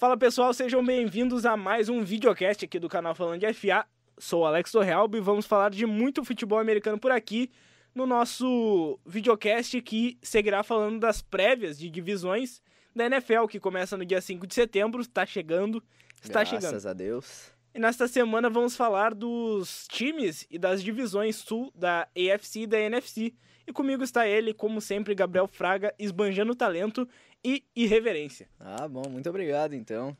[0.00, 3.84] Fala pessoal, sejam bem-vindos a mais um videocast aqui do canal Falando de FA.
[4.16, 7.50] Sou o Alex Torrealba e vamos falar de muito futebol americano por aqui
[7.94, 12.62] no nosso videocast que seguirá falando das prévias de divisões
[12.96, 15.84] da NFL, que começa no dia 5 de setembro, está chegando,
[16.22, 16.70] está Graças chegando.
[16.70, 17.52] Graças a Deus.
[17.74, 22.80] E nesta semana vamos falar dos times e das divisões sul da AFC e da
[22.80, 23.34] NFC.
[23.66, 27.06] E comigo está ele, como sempre, Gabriel Fraga, esbanjando talento
[27.44, 28.48] e irreverência.
[28.58, 30.16] Ah, bom, muito obrigado então.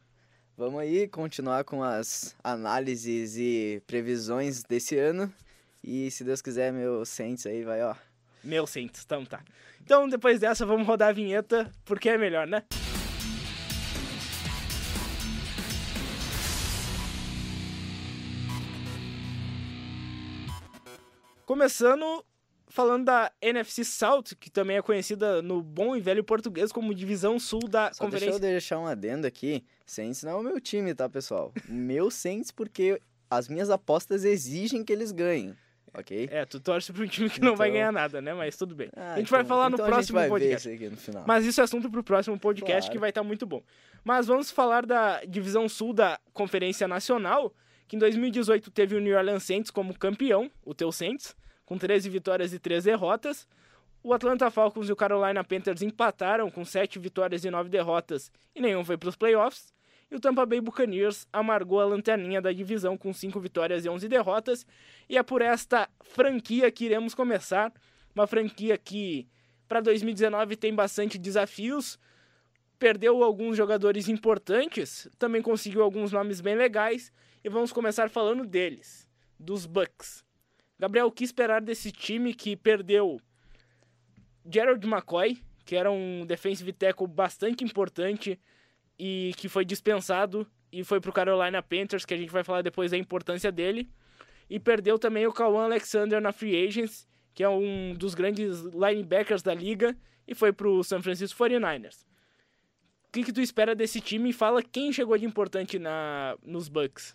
[0.56, 5.32] Vamos aí continuar com as análises e previsões desse ano.
[5.82, 7.94] E se Deus quiser, meu Saints aí vai, ó.
[8.42, 9.42] Meu Saints, então tá.
[9.82, 12.64] Então depois dessa vamos rodar a vinheta, porque é melhor, né?
[21.46, 22.24] Começando
[22.70, 27.38] falando da NFC South, que também é conhecida no bom e velho português como Divisão
[27.38, 28.30] Sul da Só Conferência.
[28.32, 29.64] deixa eu deixar um adendo aqui.
[29.84, 31.52] Saints não é o meu time, tá, pessoal?
[31.68, 35.54] meu Saints porque as minhas apostas exigem que eles ganhem,
[35.94, 36.28] ok?
[36.30, 38.32] É, tu torce para um time que não vai Então- ganhar nada, né?
[38.34, 38.88] Mas tudo bem.
[38.96, 40.68] Ah, a gente então- vai falar então no a próximo podcast.
[41.12, 41.24] No.
[41.26, 42.92] Mas isso é assunto pro próximo podcast Claro.
[42.92, 43.62] que vai estar muito bom.
[44.04, 47.52] Mas vamos falar da divisão sul da Conferência Nacional,
[47.86, 51.34] que em 2018 teve o New Orleans Saints como campeão, o teu Saints,
[51.70, 53.46] com 13 vitórias e 3 derrotas.
[54.02, 58.60] O Atlanta Falcons e o Carolina Panthers empataram com 7 vitórias e 9 derrotas e
[58.60, 59.72] nenhum foi para os playoffs.
[60.10, 64.08] E o Tampa Bay Buccaneers amargou a lanterninha da divisão com 5 vitórias e 11
[64.08, 64.66] derrotas.
[65.08, 67.72] E é por esta franquia que iremos começar.
[68.16, 69.28] Uma franquia que
[69.68, 72.00] para 2019 tem bastante desafios.
[72.80, 77.12] Perdeu alguns jogadores importantes, também conseguiu alguns nomes bem legais.
[77.44, 79.06] E vamos começar falando deles,
[79.38, 80.28] dos Bucks.
[80.80, 83.20] Gabriel, o que esperar desse time que perdeu
[84.50, 88.40] Gerald McCoy, que era um defensive tackle bastante importante
[88.98, 92.92] e que foi dispensado e foi pro Carolina Panthers, que a gente vai falar depois
[92.92, 93.90] da importância dele.
[94.48, 99.42] E perdeu também o Kawan Alexander na Free Agents, que é um dos grandes linebackers
[99.42, 99.94] da liga,
[100.26, 102.06] e foi pro San Francisco 49ers.
[103.06, 106.70] O que, que tu espera desse time e fala quem chegou de importante na, nos
[106.70, 107.14] Bucks?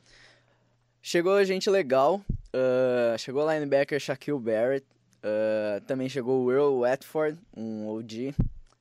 [1.07, 2.19] Chegou gente legal.
[2.51, 4.87] ah, chegou o linebacker Shaquille Barrett.
[5.21, 8.33] ah, também chegou o Earl Watford, um OG.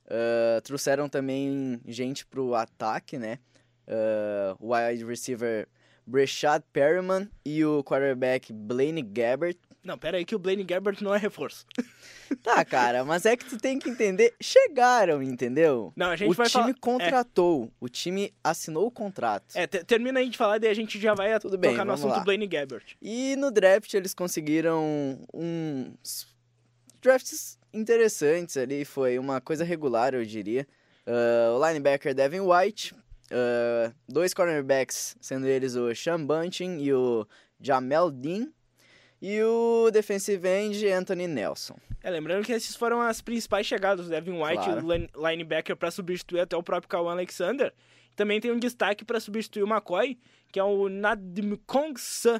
[0.09, 3.37] ah, trouxeram também gente pro ataque, né?
[4.59, 5.67] O wide receiver
[6.03, 9.59] Breshad Perriman e o quarterback Blaine Gabbert.
[9.85, 11.65] Não, pera aí que o Blaine Gabbert não é reforço.
[12.41, 14.33] Tá, cara, mas é que tu tem que entender.
[14.41, 15.93] Chegaram, entendeu?
[15.95, 19.55] Não, a gente o vai time falar- contratou, o time assinou o contrato.
[19.55, 21.77] É, te- termina aí de falar, daí a gente já vai Tudo tocar bem, no
[21.77, 22.23] vamos assunto lá.
[22.23, 22.95] Blaine Gabbert.
[22.99, 26.27] E no draft eles conseguiram uns
[26.99, 30.67] drafts interessantes ali, foi uma coisa regular, eu diria.
[31.05, 32.95] Ah, o linebacker Devin White,
[33.31, 37.27] ah, dois cornerbacks, sendo eles o Sean Bunting e o
[37.61, 38.47] Jamel Dean,
[39.21, 41.75] e o defensive end Anthony Nelson.
[42.03, 44.85] É, lembrando que esses foram as principais chegadas, o Devin White, Claro.
[44.85, 47.73] o line- linebacker para substituir até o próprio Kawan Alexander.
[48.15, 50.17] Também tem um destaque para substituir o McCoy,
[50.51, 52.39] que é o Nadimkong Sun,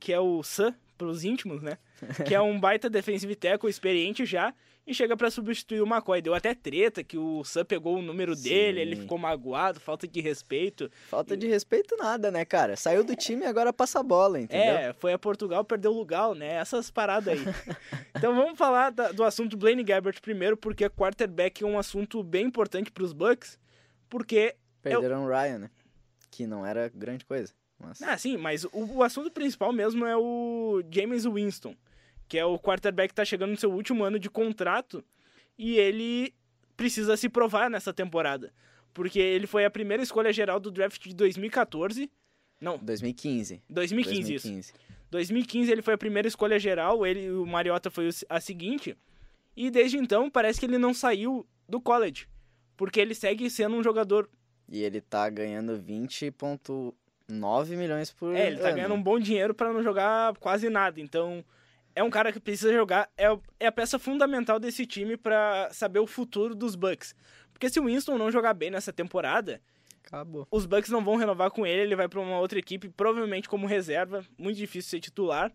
[0.00, 1.78] que é o Sun pros íntimos, né?
[2.26, 4.54] Que é um baita defensive tackle experiente já
[4.86, 6.20] e chega para substituir o McCoy.
[6.20, 9.02] Deu até treta que o Sun pegou o número dele, ele Sim.
[9.02, 10.90] ficou magoado, falta de respeito.
[11.08, 12.76] Falta de respeito nada, né, cara?
[12.76, 14.74] Saiu do time e agora passa a bola, entendeu?
[14.74, 16.54] É, foi a Portugal, perdeu o lugar, né?
[16.54, 17.44] Essas paradas aí.
[18.14, 22.46] então vamos falar da- do assunto Blaine Gabbert primeiro, porque quarterback é um assunto bem
[22.46, 23.58] importante para os Bucks,
[24.08, 25.70] porque Perderam o Ryan, né?
[26.30, 27.52] Que não era grande coisa.
[27.78, 28.02] Mas...
[28.02, 31.74] ah, sim, mas o, o assunto principal mesmo é o James Winston,
[32.34, 35.04] que é o quarterback que tá chegando no seu último ano de contrato
[35.56, 36.34] e ele
[36.76, 38.52] precisa se provar nessa temporada,
[38.92, 42.10] porque ele foi a primeira escolha geral do draft de 2014.
[42.60, 43.62] Não, 2015.
[43.70, 44.48] 2015, isso.
[44.48, 44.72] 2015.
[45.12, 48.96] 2015 ele foi a primeira escolha geral, ele o Mariota foi a seguinte.
[49.56, 52.26] E desde então parece que ele não saiu do college,
[52.76, 54.28] porque ele segue sendo um jogador.
[54.68, 58.74] E ele tá ganhando 20,9 milhões por É, ele tá ano.
[58.76, 61.00] ganhando um bom dinheiro para não jogar quase nada.
[61.00, 61.44] Então,
[61.94, 63.26] é um cara que precisa jogar, é,
[63.60, 67.14] é a peça fundamental desse time para saber o futuro dos Bucks.
[67.52, 69.62] Porque se o Winston não jogar bem nessa temporada,
[70.04, 70.46] Acabou.
[70.50, 73.66] os Bucks não vão renovar com ele, ele vai para uma outra equipe, provavelmente como
[73.66, 75.52] reserva, muito difícil ser titular.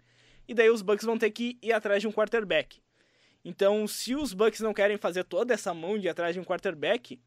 [0.47, 2.81] E daí os Bucks vão ter que ir atrás de um quarterback.
[3.43, 6.43] Então, se os Bucks não querem fazer toda essa mão de ir atrás de um
[6.43, 7.19] quarterback,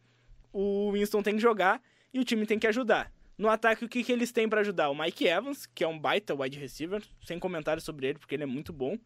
[0.53, 1.81] o Winston tem que jogar
[2.13, 3.13] e o time tem que ajudar.
[3.37, 4.91] No ataque, o que, que eles têm para ajudar?
[4.91, 8.43] O Mike Evans, que é um baita wide receiver, sem comentários sobre ele, porque ele
[8.43, 8.99] é muito bom.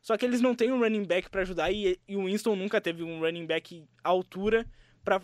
[0.00, 2.80] Só que eles não têm um running back para ajudar e, e o Winston nunca
[2.80, 4.66] teve um running back à altura
[5.04, 5.20] para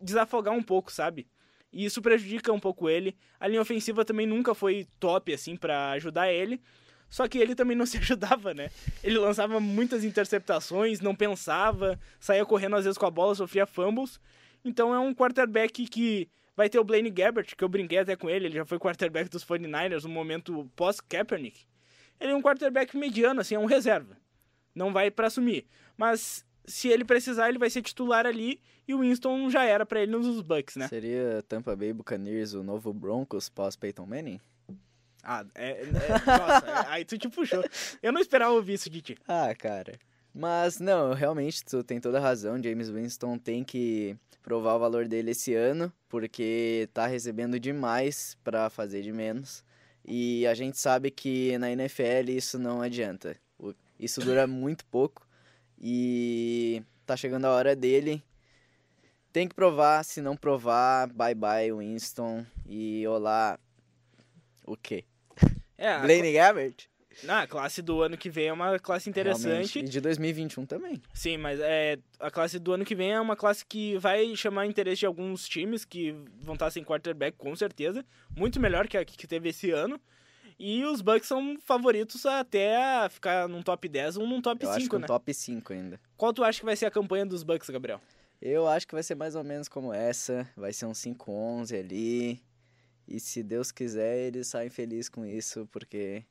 [0.00, 1.26] desafogar um pouco, sabe?
[1.72, 3.16] E isso prejudica um pouco ele.
[3.38, 6.60] A linha ofensiva também nunca foi top, assim, para ajudar ele.
[7.08, 8.70] Só que ele também não se ajudava, né?
[9.02, 14.20] Ele lançava muitas interceptações, não pensava, saía correndo às vezes com a bola, sofria fumbles.
[14.64, 18.30] Então é um quarterback que vai ter o Blaine Gabbert, que eu brinquei até com
[18.30, 21.66] ele, ele já foi quarterback dos 49ers no momento pós-Kaepernick.
[22.20, 24.16] Ele é um quarterback mediano, assim, é um reserva.
[24.74, 25.66] Não vai para assumir.
[25.96, 30.02] Mas se ele precisar, ele vai ser titular ali e o Winston já era para
[30.02, 30.88] ele nos Bucks, né?
[30.88, 34.40] Seria Tampa Bay Buccaneers o novo Broncos pós Peyton Manning?
[35.22, 37.64] Ah, é, é nossa, aí tu te puxou.
[38.02, 39.18] Eu não esperava ouvir isso de ti.
[39.26, 39.98] Ah, cara.
[40.34, 42.60] Mas não, realmente tu tem toda a razão.
[42.60, 48.68] James Winston tem que provar o valor dele esse ano, porque tá recebendo demais para
[48.68, 49.64] fazer de menos.
[50.04, 53.36] E a gente sabe que na NFL isso não adianta.
[53.98, 55.24] Isso dura muito pouco
[55.80, 58.22] e tá chegando a hora dele.
[59.32, 63.58] Tem que provar, se não provar, bye bye Winston e olá.
[64.66, 65.04] O quê?
[65.78, 66.88] É, Blaine Gabbert?
[67.28, 69.46] Ah, a classe do ano que vem é uma classe interessante.
[69.46, 69.78] Realmente.
[69.80, 71.00] E de 2021 também.
[71.12, 74.66] Sim, mas é, a classe do ano que vem é uma classe que vai chamar
[74.66, 78.04] interesse de alguns times que vão estar sem quarterback, com certeza.
[78.36, 80.00] Muito melhor que a que teve esse ano.
[80.58, 84.76] E os Bucks são favoritos até ficar num top 10 ou num top Eu 5,
[84.78, 85.06] acho que um né?
[85.06, 86.00] top 5 ainda.
[86.16, 88.00] Qual tu acha que vai ser a campanha dos Bucks, Gabriel?
[88.40, 90.48] Eu acho que vai ser mais ou menos como essa.
[90.56, 92.40] Vai ser um 5-11 ali.
[93.06, 96.24] E se Deus quiser, eles saem felizes com isso, porque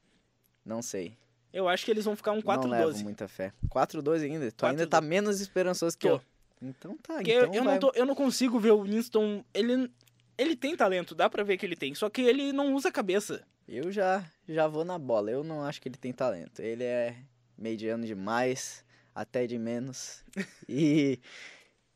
[0.66, 1.18] não sei.
[1.54, 2.64] Eu acho que eles vão ficar um 4-12.
[2.64, 3.54] Não levo muita fé.
[3.70, 4.52] 4-12 ainda?
[4.52, 6.16] Tu ainda tá menos esperançoso que Tô.
[6.16, 6.22] eu.
[6.62, 9.44] Então tá, Porque então eu, não tô, eu não consigo ver o Winston.
[9.54, 9.92] Ele,
[10.38, 11.94] ele tem talento, dá pra ver que ele tem.
[11.94, 13.46] Só que ele não usa a cabeça.
[13.68, 15.30] Eu já, já vou na bola.
[15.30, 16.60] Eu não acho que ele tem talento.
[16.62, 17.18] Ele é
[17.58, 18.84] mediano demais,
[19.14, 20.24] até de menos.
[20.68, 21.20] e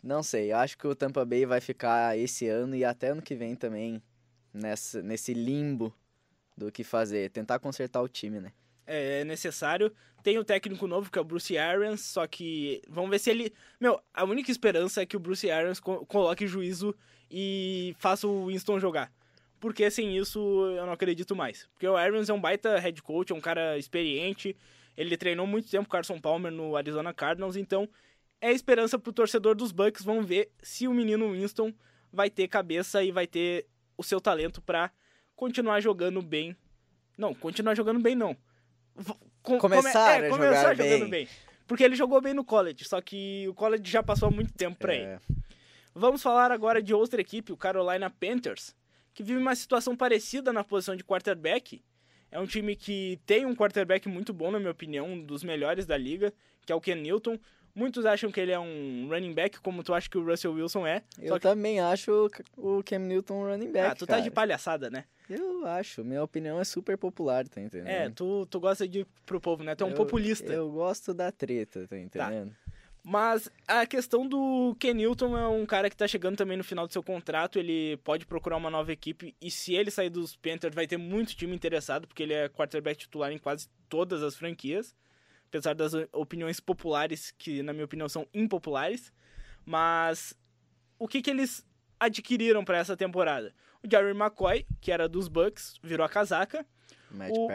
[0.04, 3.22] não sei, eu acho que o Tampa Bay vai ficar esse ano e até ano
[3.22, 4.02] que vem também
[4.54, 5.94] nessa, nesse limbo
[6.58, 7.30] do que fazer.
[7.30, 8.52] Tentar consertar o time, né?
[8.86, 9.94] É, é necessário.
[10.24, 13.54] Tem o técnico novo, que é o Bruce Arians, só que vamos ver se ele.
[13.80, 16.96] Meu, a única esperança é que o Bruce Arians co coloque juízo
[17.30, 19.12] e faça o Winston jogar.
[19.60, 20.40] Porque sem isso
[20.76, 21.68] eu não acredito mais.
[21.74, 24.56] Porque o Arians é um baita head coach, é um cara experiente.
[24.96, 27.88] Ele treinou muito tempo com o Carson Palmer no Arizona Cardinals, então
[28.42, 30.04] é esperança pro torcedor dos Bucks.
[30.04, 31.74] Vamos ver se o menino Winston
[32.12, 34.92] vai ter cabeça e vai ter o seu talento para
[35.38, 36.58] continuar jogando bem.
[37.18, 38.36] Não, continuar jogando bem não.
[39.42, 41.10] Com, começar, come, é, a começar jogando bem.
[41.10, 41.28] bem.
[41.66, 44.94] Porque ele jogou bem no college, só que o college já passou muito tempo pra
[44.94, 45.14] É.
[45.14, 45.20] ele.
[45.94, 48.76] Vamos falar agora de outra equipe, o Carolina Panthers,
[49.14, 51.82] que vive uma situação parecida na posição de quarterback.
[52.32, 55.86] É um time que tem um quarterback muito bom, na minha opinião, um dos melhores
[55.86, 56.34] da liga,
[56.66, 57.40] que é o Ken Newton.
[57.78, 60.88] Muitos acham que ele é um running back, como tu acha que o Russell Wilson
[60.88, 61.04] é.
[61.22, 61.42] Eu que...
[61.42, 62.28] também acho
[62.58, 63.92] o Cam Newton um running back.
[63.92, 64.24] Ah, tu tá cara.
[64.24, 65.06] de palhaçada, né?
[65.30, 66.04] Eu acho.
[66.04, 67.88] Minha opinião é super popular, tá entendendo?
[67.88, 69.76] É, tu, tu gosta de ir pro povo, né?
[69.76, 70.52] Tu é um Eu- populista.
[70.52, 72.56] Eu gosto da treta, tá entendendo?
[73.04, 76.88] Mas a questão do Ken Newton é um cara que tá chegando também no final
[76.88, 80.74] do seu contrato, ele pode procurar uma nova equipe e se ele sair dos Panthers
[80.74, 84.94] vai ter muito time interessado, porque ele é quarterback titular em quase todas as franquias,
[85.48, 89.12] apesar das opiniões populares que na minha opinião são impopulares,
[89.66, 90.34] mas
[91.00, 91.66] o que que eles
[92.00, 93.54] adquiriram para essa temporada?
[93.84, 96.66] O Jerry McCoy, que era dos Bucks, virou a casaca,
[97.12, 97.48] Matt O-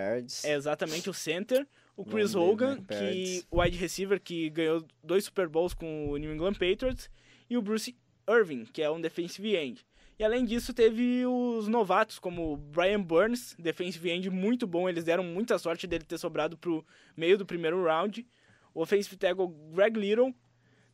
[0.44, 1.66] é exatamente o center.
[1.94, 6.32] O Chris Hogan, que o wide receiver que ganhou dois Super Bowls com o New
[6.32, 7.10] England Patriots,
[7.50, 7.94] e o Bruce
[8.26, 9.84] Irving, que é um defensive end.
[10.22, 14.88] E além disso, teve os novatos, como o Brian Burns, defensive end muito bom.
[14.88, 16.86] Eles deram muita sorte dele ter sobrado pro
[17.16, 18.24] meio do primeiro round.
[18.72, 20.32] O offensive tackle Greg Little.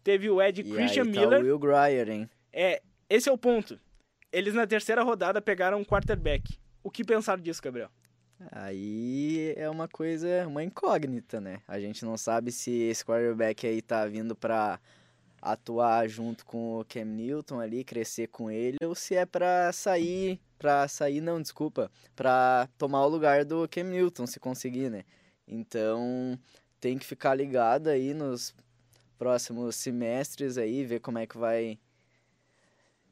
[0.02, 1.40] Teve o Ed E Christian aí tá Miller.
[1.42, 2.30] o Will Grier, hein?
[2.50, 2.80] É,
[3.10, 3.78] esse é o ponto.
[4.32, 6.56] Eles na terceira rodada pegaram um quarterback.
[6.82, 7.90] O que pensaram disso, Gabriel?
[8.50, 11.60] Aí é uma coisa, uma incógnita, né?
[11.68, 14.80] A gente não sabe se esse quarterback aí tá vindo pra
[15.40, 20.40] atuar junto com o Cam Newton ali, crescer com ele, ou se é pra sair,
[20.58, 25.04] pra sair não, desculpa, pra tomar o lugar do Cam Newton, se conseguir, né?
[25.46, 26.38] Então,
[26.80, 28.54] tem que ficar ligado aí nos
[29.18, 31.78] próximos semestres aí, ver como é que vai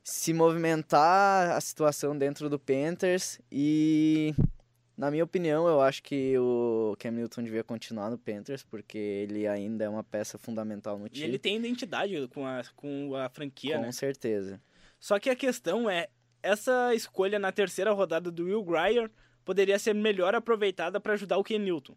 [0.04, 4.32] se movimentar a situação dentro do Panthers e
[4.96, 9.46] na minha opinião, eu acho que o Cam Newton devia continuar no Panthers, porque ele
[9.46, 11.26] ainda é uma peça fundamental no E time.
[11.26, 13.92] ele tem identidade com a, com a franquia, com né?
[13.92, 14.60] certeza.
[14.98, 16.08] Só que a questão é,
[16.42, 19.10] essa escolha na terceira rodada do Will Grier
[19.44, 21.94] poderia ser melhor aproveitada para ajudar o Ken Newton.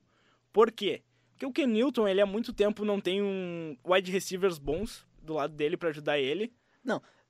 [0.52, 1.02] Por quê?
[1.32, 5.34] Porque o Ken Newton, ele há muito tempo não tem um wide receivers bons do
[5.36, 6.52] lado dele para ajudar ele.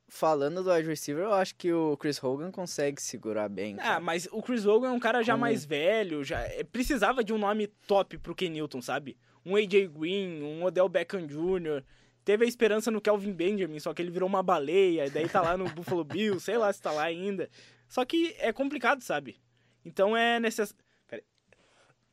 [0.09, 3.75] Falando do wide receiver, eu acho que o Chris Hogan consegue segurar bem.
[3.79, 3.99] Ah, cara.
[3.99, 7.31] mas o Chris Hogan é um cara já Como- mais velho, já é, precisava de
[7.31, 9.17] um nome top pro Ken Newton, sabe?
[9.45, 11.83] Um AJ Green, um Odell Beckham Jr.
[12.25, 15.41] Teve a esperança no Kelvin Benjamin, só que ele virou uma baleia, e daí tá
[15.41, 17.49] lá no Buffalo Bills, sei lá se tá lá ainda.
[17.87, 19.37] Só que é complicado, sabe?
[19.85, 20.83] Então é necessário.
[21.07, 21.23] Pera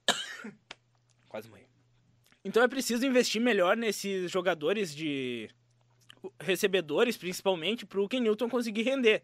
[0.08, 0.14] aí.
[1.28, 1.66] Quase morri.
[2.44, 5.50] Então é preciso investir melhor nesses jogadores de
[6.40, 9.22] recebedores, principalmente, pro Ken Newton conseguir render.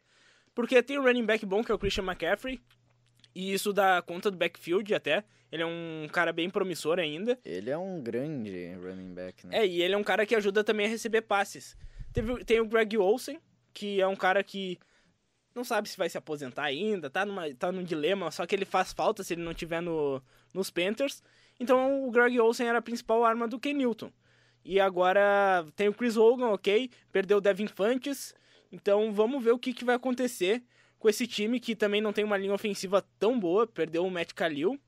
[0.55, 2.61] Porque tem um running back bom, que é o Christian McCaffrey,
[3.35, 5.25] e isso dá conta do backfield até.
[5.51, 7.39] Ele é um cara bem promissor ainda.
[7.45, 9.59] Ele é um grande running back, né?
[9.59, 11.77] É, e ele é um cara que ajuda também a receber passes.
[12.13, 13.39] Teve, tem o Greg Olsen,
[13.73, 14.79] que é um cara que
[15.55, 18.65] não sabe se vai se aposentar ainda, tá, numa, tá num dilema, só que ele
[18.65, 20.23] faz falta se ele não tiver no,
[20.55, 21.23] nos Panthers.
[21.61, 24.11] Então o Greg Olsen era a principal arma do Ken Newton.
[24.65, 26.91] E agora tem o Chris Hogan, ok?
[27.11, 28.35] Perdeu o Devin Fantes.
[28.71, 30.63] Então vamos ver o que, que vai acontecer
[30.99, 33.67] com esse time que também não tem uma linha ofensiva tão boa.
[33.67, 34.81] Perdeu o Matt Khalil.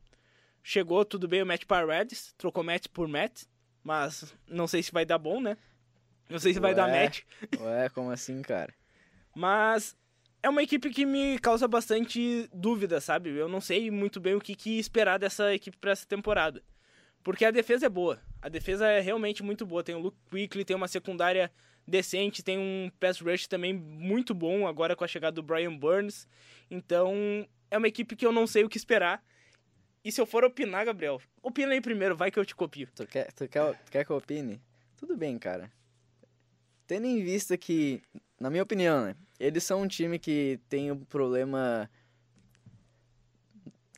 [0.63, 2.33] Chegou, tudo bem, o Matt Paredes.
[2.39, 3.43] Trocou Matt por Matt.
[3.83, 5.59] Mas não sei se vai dar bom, né?
[6.29, 7.05] Não sei se vai dar Ué.
[7.05, 7.21] match.
[7.61, 8.73] Ué, como assim, cara?
[9.35, 9.95] Mas
[10.43, 13.31] é uma equipe que me causa bastante dúvida, sabe?
[13.31, 16.63] Eu não sei muito bem o que, que esperar dessa equipe para essa temporada.
[17.25, 18.21] Porque a defesa é boa.
[18.41, 19.83] A defesa é realmente muito boa.
[19.83, 21.51] Tem o Luke Quickly, tem uma secundária
[21.89, 26.29] decente, tem um pass rush também muito bom agora com a chegada do Brian Burns.
[26.71, 29.25] Então, é uma equipe que eu não sei o que esperar.
[30.05, 32.89] E se eu for opinar, Gabriel, opina aí primeiro, vai que eu te copio.
[32.95, 34.61] Tu quer, tu quer, tu quer que eu opine?
[34.99, 35.73] Tudo bem, cara.
[36.87, 38.03] Tendo em vista que,
[38.39, 39.17] na minha opinião, né?
[39.41, 41.91] Eles são um time que tem um problema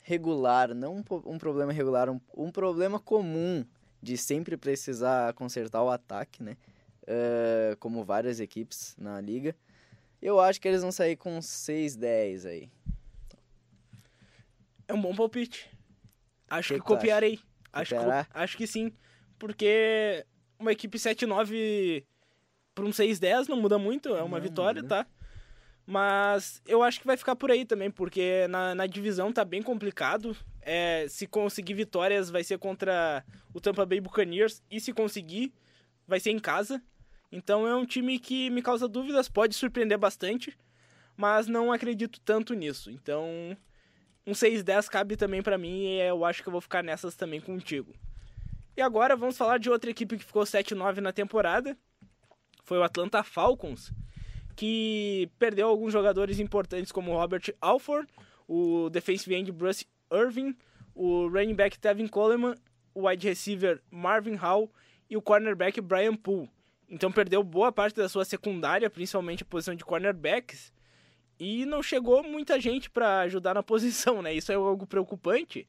[0.07, 3.65] regular, não um, problema regular, um, um problema comum
[4.01, 6.57] de sempre precisar consertar o ataque, né?
[7.09, 9.55] Ah, como várias equipes na liga.
[10.23, 12.71] Eu acho que eles vão sair com 6-10 aí.
[14.87, 15.69] É um bom palpite.
[16.49, 17.41] Acho Que que, copiarei.
[17.73, 18.01] Acho que,
[18.33, 18.93] acho que sim.
[19.41, 20.25] Porque
[20.57, 22.05] uma equipe 7-9
[22.77, 25.05] para um 6-10 não muda muito, é uma Não vitória, muda.
[25.05, 25.11] tá?
[25.87, 29.63] Mas eu acho que vai ficar por aí também, porque na, na divisão tá bem
[29.63, 30.37] complicado.
[30.61, 33.25] É, se conseguir vitórias, vai ser contra
[33.55, 34.61] o Tampa Bay Buccaneers.
[34.69, 35.53] E se conseguir,
[36.07, 36.83] vai ser em casa.
[37.31, 40.57] Então é um time que me causa dúvidas, pode surpreender bastante,
[41.17, 42.91] mas não acredito tanto nisso.
[42.91, 43.57] Então,
[44.27, 47.41] um 6-10 cabe também pra mim e eu acho que eu vou ficar nessas também
[47.41, 47.95] contigo.
[48.77, 51.77] E agora vamos falar de outra equipe que ficou 7-9 na temporada.
[52.65, 53.93] Foi o Atlanta Falcons,
[54.57, 58.09] que perdeu alguns jogadores importantes como Robert Alford,
[58.49, 60.57] o defensive end Bruce Irving,
[60.95, 62.55] o running back Tevin Coleman,
[62.95, 64.73] o wide receiver Marvin Hall
[65.11, 66.51] e o cornerback Brian Poole.
[66.89, 70.73] Então perdeu boa parte da sua secundária, principalmente a posição de cornerbacks,
[71.39, 74.33] e não chegou muita gente para ajudar na posição, né?
[74.33, 75.69] Isso é algo preocupante.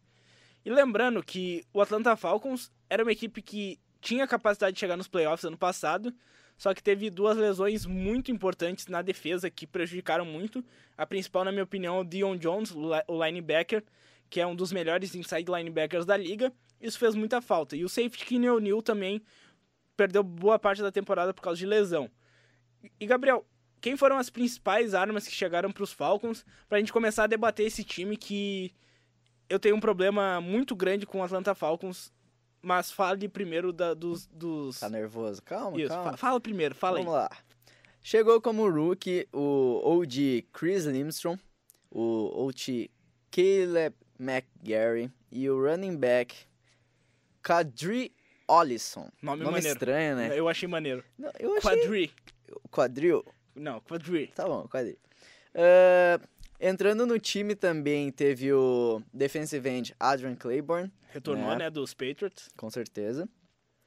[0.64, 5.08] E lembrando que o Atlanta Falcons era uma equipe que tinha capacidade de chegar nos
[5.08, 6.14] playoffs ano passado,
[6.58, 10.66] só que teve duas lesões muito importantes na defesa que prejudicaram muito.
[10.98, 13.84] A principal, na minha opinião, é o Dion Jones, o li- o linebacker,
[14.30, 16.52] que é um dos melhores inside linebackers da liga.
[16.82, 17.76] Isso fez muita falta.
[17.76, 19.22] E o safety Kenny O'Neal também
[19.96, 22.10] perdeu boa parte da temporada por causa de lesão.
[23.00, 23.46] E, Gabriel,
[23.80, 27.28] quem foram as principais armas que chegaram para os Falcons para a gente começar a
[27.28, 28.74] debater esse time que
[29.50, 32.12] eu tenho um problema muito grande com o Atlanta Falcons,
[32.62, 34.26] mas fale primeiro da- dos...
[34.28, 34.80] dos...
[34.80, 35.42] Tá nervoso?
[35.44, 36.12] Calma, Isso, calma.
[36.12, 37.20] fa- fala primeiro, fala Vamos aí.
[37.22, 37.30] lá.
[38.02, 41.38] Chegou como rookie o OG Chris Limstrom,
[41.92, 42.90] o OT
[43.32, 46.36] Caleb McGarry e o running back
[47.42, 48.14] Kadri
[48.48, 49.10] Ollison.
[49.22, 49.76] Nome, Nome maneiro.
[49.76, 50.38] estranho, né?
[50.40, 51.04] Eu achei maneiro.
[51.18, 51.62] Não, eu achei...
[51.62, 52.12] Quadri.
[52.72, 53.26] Quadril.
[53.56, 54.28] Não, Quadri.
[54.28, 54.98] Tá bom, quadril.
[55.54, 56.20] Ah,
[56.60, 61.56] entrando no time também teve o defensive end Adrian Claiborne, Retornou, É.
[61.58, 62.50] né, dos Patriots.
[62.58, 63.28] com certeza.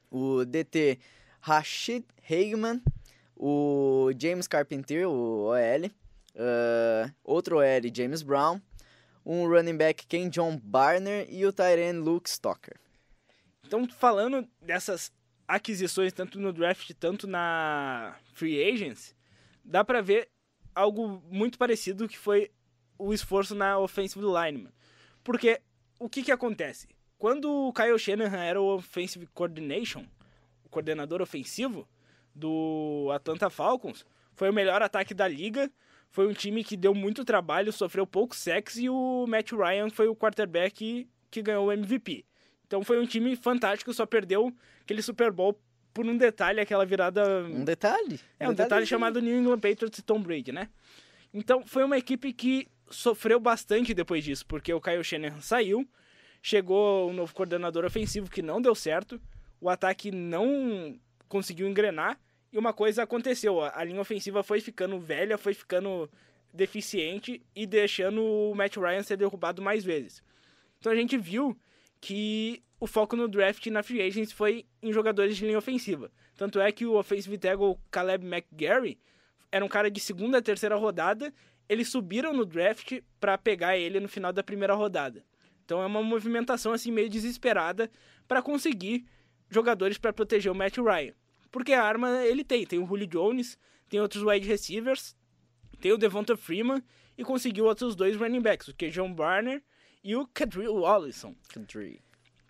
[0.09, 0.99] O DT
[1.39, 2.81] Rashid Hageman,
[3.35, 5.91] o James Carpenter, o OL,
[6.35, 7.63] ah, outro OL
[7.93, 8.59] James Brown,
[9.25, 12.75] um running back Ken John Barner e o Tyrion Luke Stocker.
[13.65, 15.11] Então, falando dessas
[15.47, 19.15] aquisições, tanto no draft, tanto na free agents,
[19.63, 20.27] dá pra ver
[20.75, 22.49] algo muito parecido que foi
[23.01, 24.71] o esforço na offensive lineman.
[25.23, 25.59] Porque
[25.99, 26.87] o que que acontece?
[27.17, 30.05] Quando o Kyle Shanahan era o offensive coordination,
[30.63, 31.87] o coordenador ofensivo
[32.33, 35.69] do Atlanta Falcons, foi o melhor ataque da liga,
[36.09, 40.07] foi um time que deu muito trabalho, sofreu pouco sexo e o Matt Ryan foi
[40.07, 42.25] o quarterback que ganhou o MVP.
[42.65, 45.59] Então foi um time fantástico, só perdeu aquele Super Bowl
[45.93, 47.43] por um detalhe, aquela virada.
[47.43, 48.19] Um detalhe.
[48.39, 50.69] É, um detalhe chamado New England Patriots e Tom Brady, né?
[51.33, 55.87] Então, foi uma equipe que sofreu bastante depois disso, porque o Kyle Shanahan saiu,
[56.41, 59.21] chegou um novo coordenador ofensivo que não deu certo,
[59.59, 62.19] o ataque não conseguiu engrenar,
[62.51, 66.09] e uma coisa aconteceu, a linha ofensiva foi ficando velha, foi ficando
[66.53, 70.21] deficiente e deixando o Matt Ryan ser derrubado mais vezes.
[70.79, 71.57] Então a gente viu
[72.01, 76.11] que o foco no draft na free agency foi em jogadores de linha ofensiva.
[76.35, 78.99] Tanto é que o offensive tackle Caleb McGarry
[79.51, 81.33] era um cara de segunda, terceira rodada,
[81.71, 85.23] eles subiram no draft para pegar ele no final da primeira rodada.
[85.63, 87.89] Então é uma movimentação assim meio desesperada
[88.27, 89.05] para conseguir
[89.49, 91.13] jogadores para proteger o Matt Ryan.
[91.49, 95.15] Porque a arma ele tem, tem o Julio Jones, tem outros wide receivers,
[95.79, 96.83] tem o Devonta Freeman
[97.17, 99.63] e conseguiu outros dois running backs, o Kejon Barner
[100.03, 101.33] e o Kadrill Wallison.
[101.53, 102.01] Kadri.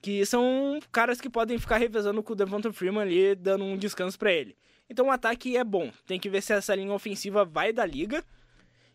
[0.02, 4.18] Que são caras que podem ficar revezando com o Devonta Freeman ali, dando um descanso
[4.18, 4.58] para ele.
[4.90, 5.92] Então o ataque é bom.
[6.08, 8.26] Tem que ver se essa linha ofensiva vai da liga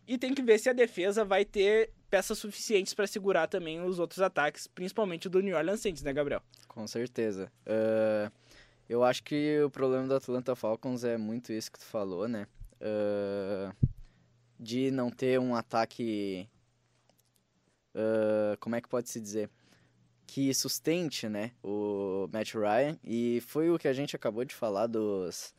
[0.07, 3.99] e tem que ver se a defesa vai ter peças suficientes para segurar também os
[3.99, 6.41] outros ataques, principalmente do New Orleans Saints, né, Gabriel?
[6.67, 7.51] Com certeza.
[7.65, 8.31] Uh,
[8.87, 12.47] eu acho que o problema do Atlanta Falcons é muito isso que tu falou, né?
[12.79, 13.75] Uh,
[14.57, 16.47] de não ter um ataque.
[17.93, 19.49] Uh, como é que pode se dizer?
[20.25, 21.51] Que sustente, né?
[21.61, 22.97] O Matt Ryan.
[23.03, 25.53] E foi o que a gente acabou de falar dos.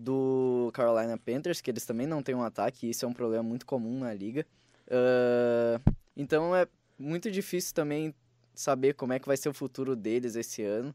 [0.00, 3.42] Do Carolina Panthers, que eles também não têm um ataque, e isso é um problema
[3.42, 4.46] muito comum na liga.
[4.86, 8.14] Uh, então é muito difícil também
[8.54, 10.94] saber como é que vai ser o futuro deles esse ano,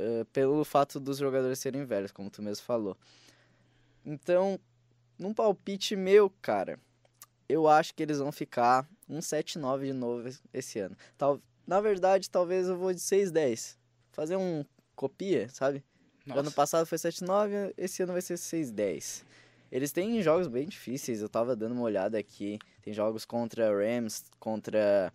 [0.00, 2.96] uh, pelo fato dos jogadores serem velhos, como tu mesmo falou.
[4.04, 4.60] Então,
[5.18, 6.78] num palpite meu, cara,
[7.48, 10.96] eu acho que eles vão ficar um 7-9 de novo esse ano.
[11.16, 13.76] Tal, na verdade, talvez eu vou de 6-10.
[14.12, 15.84] Fazer um copia, sabe?
[16.30, 16.40] Nossa.
[16.40, 19.24] Ano passado foi 7-9, esse ano vai ser 6-10.
[19.70, 22.58] Eles têm jogos bem difíceis, eu tava dando uma olhada aqui.
[22.82, 25.12] Tem jogos contra Rams, contra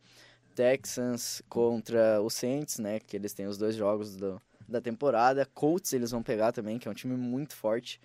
[0.55, 2.99] Texans, contra o Saints, né?
[2.99, 5.45] Que eles têm os dois jogos do, da temporada.
[5.54, 7.99] Colts eles vão pegar também, que é um time muito forte.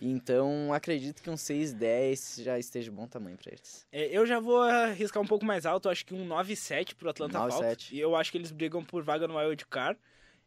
[0.00, 3.86] Então, acredito que um 6-10 já esteja bom tamanho para eles.
[3.92, 7.38] É, eu já vou arriscar um pouco mais alto, acho que um 9-7 pro Atlanta
[7.38, 7.50] 9-7.
[7.50, 7.90] Falcons.
[7.92, 10.00] E eu acho que eles brigam por vaga no Wild Card.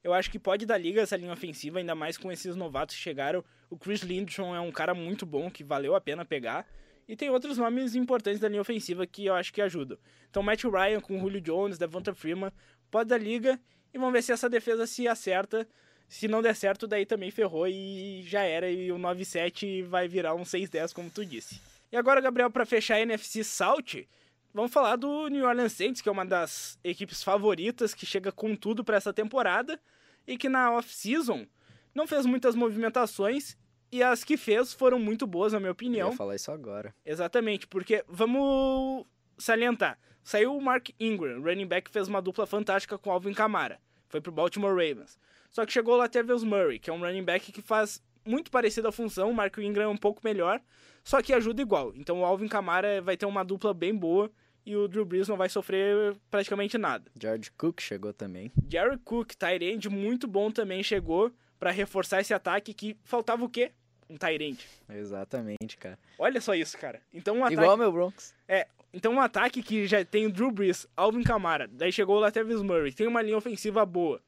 [0.04, 3.02] Eu acho que pode dar liga essa linha ofensiva, ainda mais com esses novatos que
[3.02, 3.44] chegaram.
[3.70, 6.68] O Chris Lindstrom é um cara muito bom, que valeu a pena pegar.
[7.08, 9.98] E tem outros nomes importantes da linha ofensiva que eu acho que ajudam.
[10.30, 12.52] Então, Matt Ryan com Julio Jones, Devonta Freeman,
[12.92, 13.60] pode dar liga.
[13.94, 15.68] E vamos ver se essa defesa se acerta.
[16.08, 18.70] Se não der certo, daí também ferrou e já era.
[18.70, 21.62] E o 9-7 vai virar um 6-10, como tu disse.
[21.92, 24.06] E agora, Gabriel, para fechar a NFC South,
[24.54, 28.56] vamos falar do New Orleans Saints, que é uma das equipes favoritas, que chega com
[28.56, 29.80] tudo para essa temporada.
[30.26, 31.46] E que na off-season
[31.94, 33.58] não fez muitas movimentações
[33.92, 36.10] e as que fez foram muito boas, na minha Eu opinião.
[36.12, 36.96] ia falar isso agora.
[37.06, 39.06] Exatamente, porque vamos
[39.38, 40.00] salientar.
[40.24, 43.80] Saiu o Mark Ingram, running back fez uma dupla fantástica com o Alvin Kamara.
[44.08, 45.20] Foi pro Baltimore Ravens.
[45.52, 48.90] Só que chegou o Latavius Murray, que é um running back que faz muito parecida
[48.90, 49.30] a função.
[49.30, 50.62] O Mark Ingram é um pouco melhor,
[51.04, 51.94] só que ajuda igual.
[51.96, 54.32] Então o Alvin Kamara vai ter uma dupla bem boa
[54.66, 57.12] e o Drew Brees não vai sofrer praticamente nada.
[57.20, 58.52] George Cook chegou também.
[58.70, 63.72] Jerry Cook, end, muito bom também chegou para reforçar esse ataque que faltava o quê?
[64.10, 64.68] Um end.
[64.90, 65.98] Exatamente, cara.
[66.20, 67.02] Olha só isso, cara.
[67.14, 68.34] Então um ataque Igual meu Broncos.
[68.48, 72.20] É, então um ataque que já tem o Drew Brees, Alvin Kamara, daí chegou o
[72.20, 74.22] Latavius Murray, tem uma linha ofensiva boa,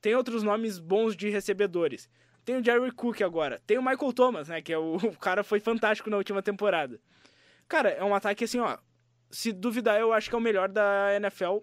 [0.00, 2.08] tem outros nomes bons de recebedores,
[2.44, 5.42] tem o Jerry Cook agora, tem o Michael Thomas, né, que é o, o cara
[5.42, 7.00] foi fantástico na última temporada.
[7.66, 8.76] Cara, é um ataque assim, ó,
[9.32, 11.58] se duvidar eu acho que é o melhor da NFL,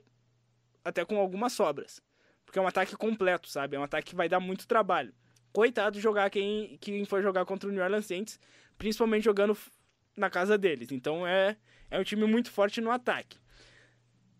[0.83, 2.01] até com algumas sobras,
[2.45, 5.13] porque é um ataque completo, sabe, é um ataque que vai dar muito trabalho.
[5.53, 8.39] Coitado de jogar quem, quem for jogar contra o New Orleans Saints,
[8.77, 9.55] principalmente jogando
[10.17, 10.91] na casa deles.
[10.91, 11.55] Então é,
[11.89, 13.37] é um time muito forte no ataque.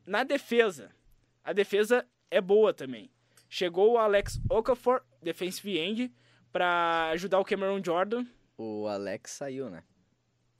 [0.05, 0.91] Na defesa,
[1.43, 3.11] a defesa é boa também.
[3.47, 6.13] Chegou o Alex Okafor, defensive end,
[6.51, 8.25] para ajudar o Cameron Jordan.
[8.57, 9.83] O Alex saiu, né?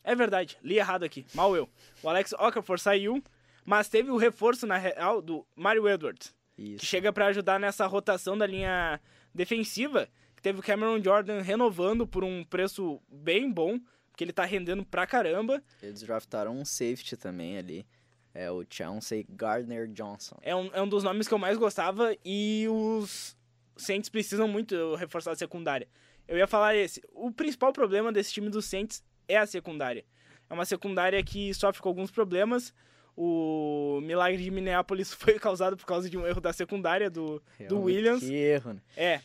[0.03, 1.69] É verdade, li errado aqui, mal eu.
[2.01, 3.21] O Alex Okafor saiu,
[3.65, 6.85] mas teve o reforço na real do Mario Edwards, que Isso.
[6.85, 8.99] chega para ajudar nessa rotação da linha
[9.33, 10.07] defensiva.
[10.35, 13.77] Que teve o Cameron Jordan renovando por um preço bem bom,
[14.09, 15.61] porque ele tá rendendo pra caramba.
[15.83, 17.85] Eles draftaram um safety também ali.
[18.33, 20.37] É o Chauncey Gardner Johnson.
[20.41, 23.35] É um, é um dos nomes que eu mais gostava e os
[23.75, 25.87] Saints precisam muito reforçar a secundária.
[26.27, 27.01] Eu ia falar esse.
[27.11, 30.03] O principal problema desse time dos Saints é a secundária.
[30.49, 32.73] É uma secundária que sofre com alguns problemas.
[33.15, 37.81] O milagre de Minneapolis foi causado por causa de um erro da secundária do, do
[37.81, 38.21] Williams.
[38.21, 38.81] Que erro, né?
[38.97, 39.21] É.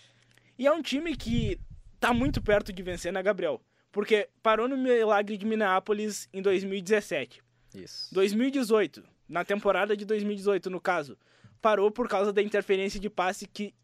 [0.58, 1.58] E é um time que
[1.98, 3.60] tá muito perto de vencer, né, Gabriel?
[3.90, 7.42] Porque parou no milagre de Minneapolis em 2017.
[7.74, 8.14] Isso.
[8.14, 11.16] 2018, na temporada de 2018, no caso,
[11.60, 13.74] parou por causa da interferência de passe que,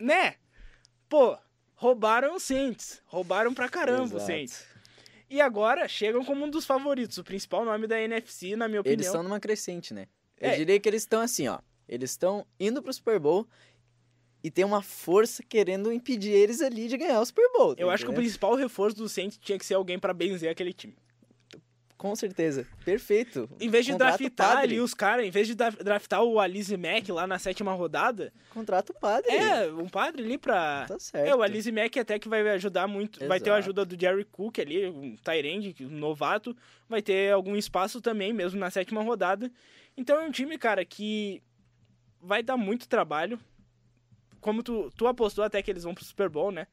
[0.00, 0.36] né?
[1.08, 1.36] Pô,
[1.74, 4.26] roubaram o Saints, roubaram pra caramba o Exato.
[4.26, 4.73] Saints.
[5.28, 8.94] E agora chegam como um dos favoritos, o principal nome da NFC, na minha opinião.
[8.94, 10.06] Eles estão numa crescente, né?
[10.40, 10.56] Eu É.
[10.56, 11.58] diria que eles estão assim, ó.
[11.88, 13.46] Eles estão indo pro Super Bowl
[14.42, 17.74] e tem uma força querendo impedir eles ali de ganhar o Super Bowl.
[17.74, 18.24] tá Eu acho que o entendendo?
[18.24, 20.96] principal reforço do Saints tinha que ser alguém pra benzer aquele time.
[22.04, 22.66] Com certeza.
[22.84, 23.48] Perfeito.
[23.58, 24.62] Em vez de Contrata o draftar padre.
[24.74, 28.30] ali os caras, em vez de dra- draftar o Alize Mack lá na sétima rodada,
[28.50, 29.30] Contrata o padre.
[29.32, 30.84] é, um padre ali pra.
[30.86, 31.26] Tá certo.
[31.26, 33.20] É, o Alize Mack até que vai ajudar muito.
[33.26, 33.58] Vai ter a Exato.
[33.70, 36.54] ajuda do Jerry Cook ali, um Tyrande, um novato.
[36.86, 39.50] Vai ter algum espaço também, mesmo na sétima rodada.
[39.96, 41.42] Então é um time, cara, que
[42.20, 43.40] vai dar muito trabalho.
[44.42, 46.66] Como tu, tu apostou até que eles vão pro Super Bowl, né?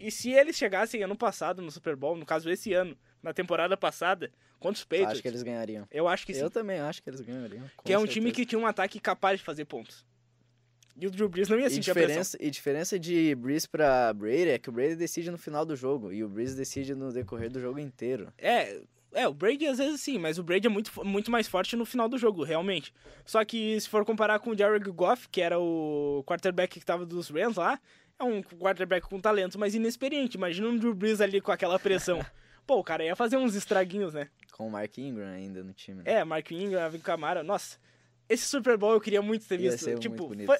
[0.00, 3.76] E se eles chegassem ano passado no Super Bowl, no caso esse ano, na temporada
[3.76, 5.86] passada, contra os Patriots, Acho que eles ganhariam.
[5.90, 6.40] eu acho que sim.
[6.40, 7.64] Eu também acho que eles ganhariam.
[7.84, 8.12] que é um certeza.
[8.20, 10.04] time que tinha um ataque capaz de fazer pontos.
[10.94, 12.08] E o Drew Brees não ia E sentir a pressão.
[12.10, 15.74] diferença, e diferença de Breeze pra Brady é que o Brady decide no final do
[15.74, 18.30] jogo e o Breeze decide no decorrer do jogo inteiro.
[18.36, 18.78] É,
[19.12, 21.86] é, o Brady às vezes sim, mas o Brady é muito, muito mais forte no
[21.86, 22.92] final do jogo, realmente.
[23.24, 27.06] Só que se for comparar com o Jared Goff, que era o quarterback que tava
[27.06, 27.80] dos Rams lá,
[28.18, 30.36] é um quarterback com talento, mas inexperiente.
[30.36, 32.20] Imagina um Drew Brees ali com aquela pressão.
[32.66, 34.28] Pô, o cara ia fazer uns estraguinhos, né?
[34.52, 36.02] Com o Mark Ingram ainda no time.
[36.02, 36.12] né?
[36.12, 37.78] É, Mark Ingram, Alvin Kamara, nossa.
[38.28, 39.84] Esse Super Bowl eu queria muito ter Ia visto.
[39.84, 40.58] ser tipo, muito foi-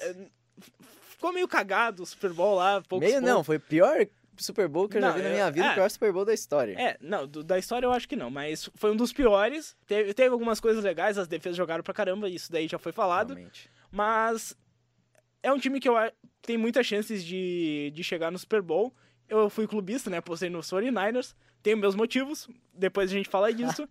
[1.09, 3.45] ficou meio cagado o Super Bowl lá, poucos Meio não, pontos.
[3.47, 4.05] foi o pior
[4.37, 5.71] Super Bowl que eu já Não, vi na minha vida, é.
[5.71, 6.73] o pior Super Bowl da história.
[6.79, 9.75] É, não, do- da história eu acho que não, mas foi um dos piores.
[9.87, 13.33] Teve, teve algumas coisas legais, as defesas jogaram pra caramba, isso daí já foi falado.
[13.33, 13.69] realmente.
[13.91, 14.55] Mas
[15.41, 15.95] é um time que eu
[16.41, 18.93] tem muitas chances de, de chegar no Super Bowl.
[19.29, 20.19] Eu fui clubista, né?
[20.19, 21.33] Postei nos 49ers.
[21.63, 22.47] Tenho meus motivos.
[22.73, 23.87] Depois a gente fala disso.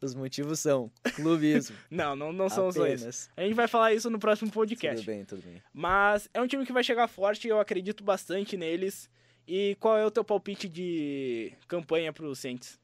[0.00, 1.76] Os motivos são clubismo.
[1.90, 3.28] não, não, não são os dois.
[3.36, 4.98] A gente vai falar isso no próximo podcast.
[5.04, 5.60] Tudo bem, tudo bem.
[5.74, 9.10] Mas é um time que vai chegar forte, eu acredito bastante neles.
[9.48, 12.78] E qual é o teu palpite de campanha pro Saints?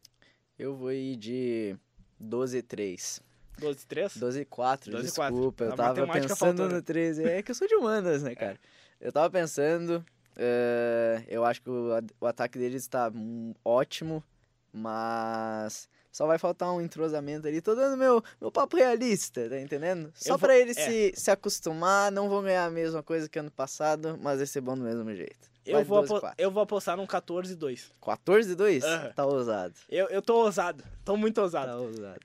[0.58, 1.76] Eu vou ir de
[2.22, 3.20] 12-3.
[3.60, 4.18] 12-3?
[4.18, 5.02] 12-4, 12-4.
[5.02, 5.64] desculpa.
[5.64, 6.74] Eu A tava pensando faltou, né?
[6.76, 7.24] no 13.
[7.24, 8.58] É que eu sou de humanas, né, cara?
[9.00, 10.04] Eu tava pensando.
[10.36, 11.88] eh, eu acho que o,
[12.20, 14.22] o ataque deles tá hum, ótimo,
[14.72, 17.60] mas só vai faltar um entrosamento ali.
[17.60, 20.10] Tô dando meu, meu papo realista, tá entendendo?
[20.14, 20.86] Só pra eles é.
[20.86, 24.60] se, se acostumar, não vão ganhar a mesma coisa que ano passado, mas vai ser
[24.60, 25.50] bom do mesmo jeito.
[25.64, 26.34] Eu vou, apo- 12-4.
[26.38, 27.84] eu vou apostar num 14-2.
[28.02, 28.82] 14-2?
[28.82, 29.12] Aham.
[29.14, 29.74] Tá ousado.
[29.88, 30.82] Eu, eu tô ousado.
[31.04, 31.82] Tô muito Tá ousado.
[31.84, 32.20] ousado.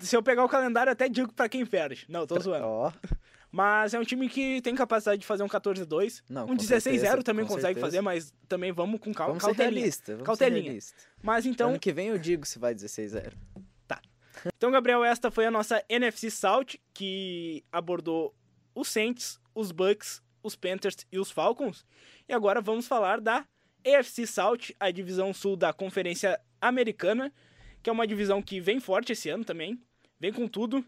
[0.00, 2.06] Se eu pegar o calendário, até digo pra quem perde.
[2.08, 2.64] Não, tô zoando.
[2.66, 2.92] Ó,
[3.52, 6.22] Mas é um time que tem capacidade de fazer um 14-2.
[6.30, 7.86] Não, Um com 16-0 certeza, também consegue certeza.
[7.86, 9.32] fazer, mas também vamos com calma.
[9.32, 9.74] vamos ser cautelinha.
[9.80, 10.14] realistas.
[10.14, 10.62] Vamos Cautelinha.
[10.62, 11.04] ser realistas.
[11.22, 13.32] Mas então, Ano que vem eu digo se vai 16-0.
[14.54, 18.34] então, Gabriel, esta foi a nossa NFC South, que abordou
[18.74, 21.84] os Saints, os Bucks, os Panthers e os Falcons.
[22.28, 23.46] E agora vamos falar da
[23.86, 27.32] AFC South, a divisão sul da Conferência Americana,
[27.82, 29.80] que é uma divisão que vem forte esse ano também,
[30.18, 30.84] vem com tudo,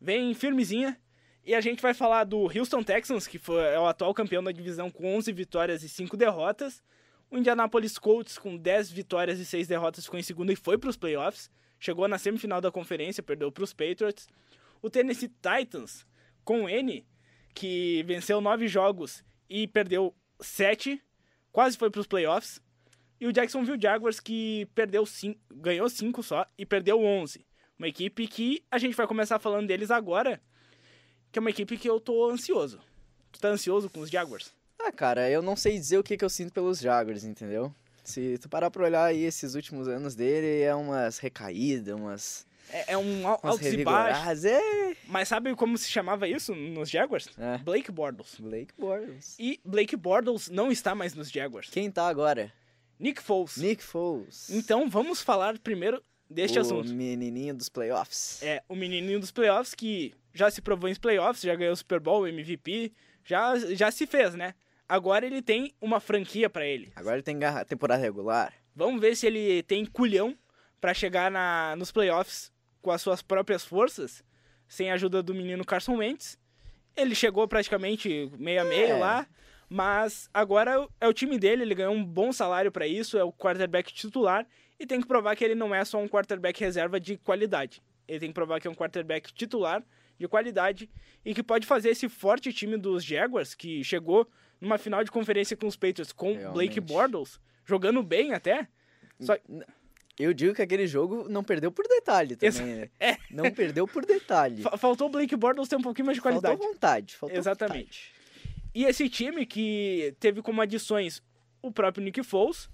[0.00, 0.98] vem firmezinha.
[1.44, 4.50] E a gente vai falar do Houston Texans, que foi, é o atual campeão da
[4.50, 6.82] divisão com 11 vitórias e 5 derrotas.
[7.34, 10.88] O Indianapolis Colts, com 10 vitórias e 6 derrotas, ficou em segundo e foi para
[10.88, 11.50] os playoffs.
[11.80, 14.28] Chegou na semifinal da conferência, perdeu para os Patriots.
[14.80, 16.06] O Tennessee Titans,
[16.44, 17.04] com N,
[17.52, 21.02] que venceu 9 jogos e perdeu 7,
[21.50, 22.62] quase foi para os playoffs.
[23.20, 27.44] E o Jacksonville Jaguars, que perdeu cinco, ganhou 5 só e perdeu 11.
[27.76, 30.40] Uma equipe que a gente vai começar falando deles agora,
[31.32, 32.78] que é uma equipe que eu tô ansioso.
[33.32, 34.54] Tu tá ansioso com os Jaguars?
[34.86, 37.74] Ah, cara, eu não sei dizer o que, que eu sinto pelos Jaguars, entendeu?
[38.02, 42.92] Se tu parar pra olhar aí esses últimos anos dele, é umas recaídas, umas, É,
[42.92, 44.44] é um al- altos e baixos.
[44.44, 47.28] É, Mas sabe como se chamava isso nos Jaguars?
[47.38, 47.56] é.
[47.58, 48.36] Blake Bortles.
[48.38, 49.36] Blake Bortles.
[49.38, 51.70] E Blake Bortles não está mais nos Jaguars.
[51.70, 52.52] Quem tá agora?
[52.98, 53.56] Nick Foles.
[53.56, 54.50] Nick Foles.
[54.50, 56.92] Então vamos falar primeiro deste o assunto.
[56.94, 58.42] menininho dos playoffs.
[58.42, 62.00] É o menininho dos playoffs que já se provou em playoffs, já ganhou o Super
[62.00, 62.92] Bowl, MVP,
[63.24, 64.54] já, já se fez, né?
[64.88, 66.92] Agora ele tem uma franquia pra ele.
[66.94, 68.52] Agora ele tem temporada regular.
[68.74, 70.36] Vamos ver se ele tem culhão
[70.80, 74.22] pra chegar na, nos playoffs com as suas próprias forças,
[74.68, 76.38] sem a ajuda do menino Carson Wentz.
[76.96, 78.98] Ele chegou praticamente meio a meio É.
[78.98, 79.26] lá,
[79.68, 83.32] mas agora é o time dele, ele ganhou um bom salário pra isso, é o
[83.32, 84.46] quarterback titular
[84.78, 87.82] e tem que provar que ele não é só um quarterback reserva de qualidade.
[88.06, 89.82] Ele tem que provar que é um quarterback titular
[90.18, 90.90] de qualidade
[91.24, 94.28] e que pode fazer esse forte time dos Jaguars, que chegou
[94.64, 96.52] numa final de conferência com os Patriots com Realmente.
[96.52, 98.66] Blake Bortles, jogando bem até.
[99.20, 99.36] Só,
[100.18, 102.88] Eu digo que aquele jogo não perdeu por detalhe também, né?
[102.98, 103.16] é.
[103.30, 104.62] Não perdeu por detalhe.
[104.62, 106.56] fa- faltou o Blake Bortles ter um pouquinho mais de qualidade.
[106.56, 107.16] Faltou vontade.
[107.16, 108.12] Faltou Exatamente.
[108.74, 111.22] E esse time que teve como adições
[111.62, 112.68] o próprio Nick Foles,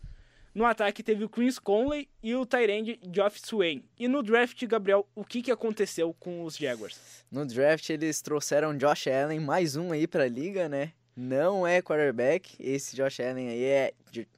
[0.55, 3.85] no ataque teve o Chris Conley e o Tyrande Geoff Swain.
[3.99, 7.25] E no draft, Gabriel, o que, que aconteceu com os Jaguars?
[7.31, 10.93] No draft eles trouxeram Josh Allen, mais um aí pra liga, né?
[11.17, 13.93] Não é quarterback, esse Josh Allen aí é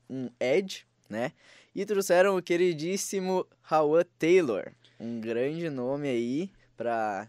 [0.08, 1.32] um edge, né?
[1.74, 7.28] E trouxeram o queridíssimo Howard Taylor, um grande nome aí pra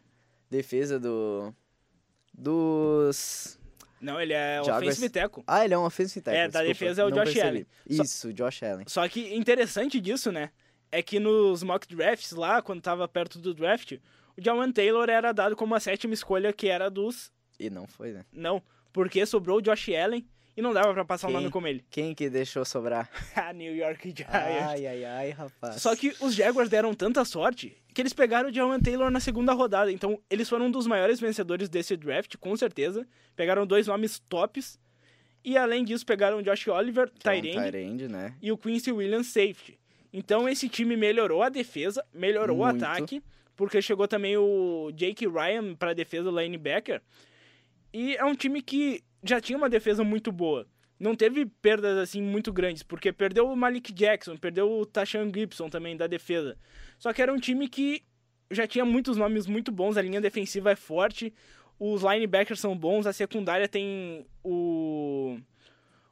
[0.50, 1.54] defesa do
[2.34, 3.60] dos
[4.02, 4.88] Não, ele é Jaguars.
[4.88, 5.44] offensive tackle.
[5.48, 6.40] Ah, ele é um offensive tackle.
[6.42, 7.48] É, da desculpa, defesa é o Josh percebi.
[7.48, 7.66] Allen.
[7.92, 8.86] Só- Isso, Josh Allen.
[8.88, 10.52] Só que interessante disso, né?
[10.92, 13.94] É que nos mock drafts lá, quando tava perto do draft,
[14.38, 17.32] o Jawan Taylor era dado como a sétima escolha, que era dos.
[17.60, 18.26] E não foi, né?
[18.32, 18.62] Não,
[18.94, 20.26] porque sobrou o Josh Allen
[20.56, 21.40] e não dava pra passar o Quem?
[21.40, 21.84] nome como ele.
[21.90, 23.10] Quem que deixou sobrar?
[23.36, 24.34] a New York Giants.
[24.34, 25.82] Ai, ai, ai, rapaz.
[25.82, 29.52] Só que os Jaguars deram tanta sorte que eles pegaram o Jawan Taylor na segunda
[29.54, 29.92] rodada.
[29.92, 33.08] Então, eles foram um dos maiores vencedores desse draft, com certeza.
[33.36, 34.80] Pegaram dois nomes tops.
[35.44, 38.36] E além disso, pegaram o Josh Oliver, Que é um Tyrande, Tyrande, né?
[38.42, 39.78] e o Quincy Williams safety.
[40.12, 42.82] Então esse time melhorou a defesa, melhorou Muito.
[42.82, 43.22] o ataque,
[43.56, 47.02] porque chegou também o Jake Ryan para defesa do linebacker.
[47.94, 50.68] E é um time que já tinha uma defesa muito boa.
[51.00, 55.70] Não teve perdas assim muito grandes, porque perdeu o Malik Jackson, perdeu o Tashan Gibson
[55.70, 56.58] também da defesa.
[56.98, 58.04] Só que era um time que
[58.50, 61.34] já tinha muitos nomes muito bons, a linha defensiva é forte,
[61.80, 65.38] os linebackers são bons, a secundária tem o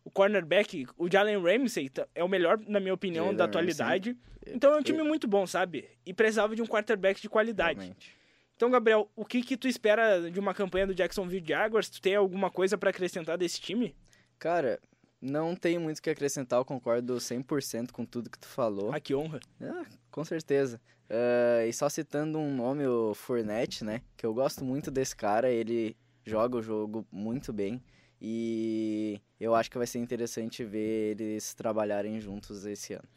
[0.03, 3.59] o cornerback, o Jalen Ramsey, tá- é o melhor, na minha opinião, Jalen da Ramsey.
[3.61, 4.17] atualidade.
[4.47, 5.85] Então é um time muito bom, sabe?
[6.03, 7.79] E precisava de um quarterback de qualidade.
[7.79, 8.15] Realmente.
[8.61, 11.89] Então, Gabriel, o que que tu espera de uma campanha do Jacksonville Jaguars?
[11.89, 13.95] Tu tem alguma coisa pra acrescentar desse time?
[14.37, 14.79] Cara,
[15.19, 18.93] não tenho muito o que acrescentar, eu concordo 100% com tudo que tu falou.
[18.93, 19.39] Ah, que honra.
[19.59, 20.79] Ah, com certeza.
[21.09, 24.03] Ah, e só citando um nome, o Fournette, né?
[24.15, 27.81] Que eu gosto muito desse cara, ele joga o jogo muito bem.
[28.21, 33.09] E eu acho que vai ser interessante ver eles trabalharem juntos esse ano.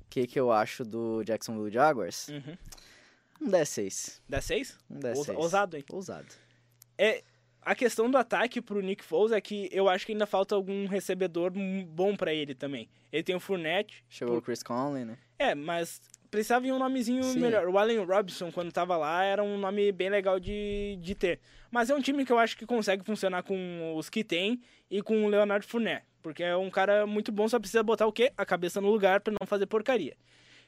[0.00, 2.26] O que, que eu acho do Jacksonville Jaguars?
[2.30, 2.56] Uhum.
[3.40, 4.20] Um 10-6.
[4.28, 4.78] Dá seis?
[4.90, 5.16] Um 10-6.
[5.16, 5.84] Ousa- Ousado, hein?
[5.90, 6.26] Ousado.
[6.98, 7.22] É,
[7.62, 10.86] a questão do ataque pro Nick Foles é que eu acho que ainda falta algum
[10.86, 11.52] recebedor
[11.86, 12.88] bom pra ele também.
[13.12, 14.04] Ele tem o Fournette.
[14.08, 15.18] Chegou o Chris Conley, né?
[15.38, 16.00] É, mas
[16.30, 17.40] precisava de um nomezinho Sim.
[17.40, 17.66] melhor.
[17.68, 21.40] O Allen Robinson, quando tava lá, era um nome bem legal de, de ter.
[21.70, 25.02] Mas é um time que eu acho que consegue funcionar com os que tem e
[25.02, 26.04] com o Leonardo Fournette.
[26.22, 28.30] Porque é um cara muito bom, só precisa botar o quê?
[28.36, 30.14] A cabeça no lugar pra não fazer porcaria.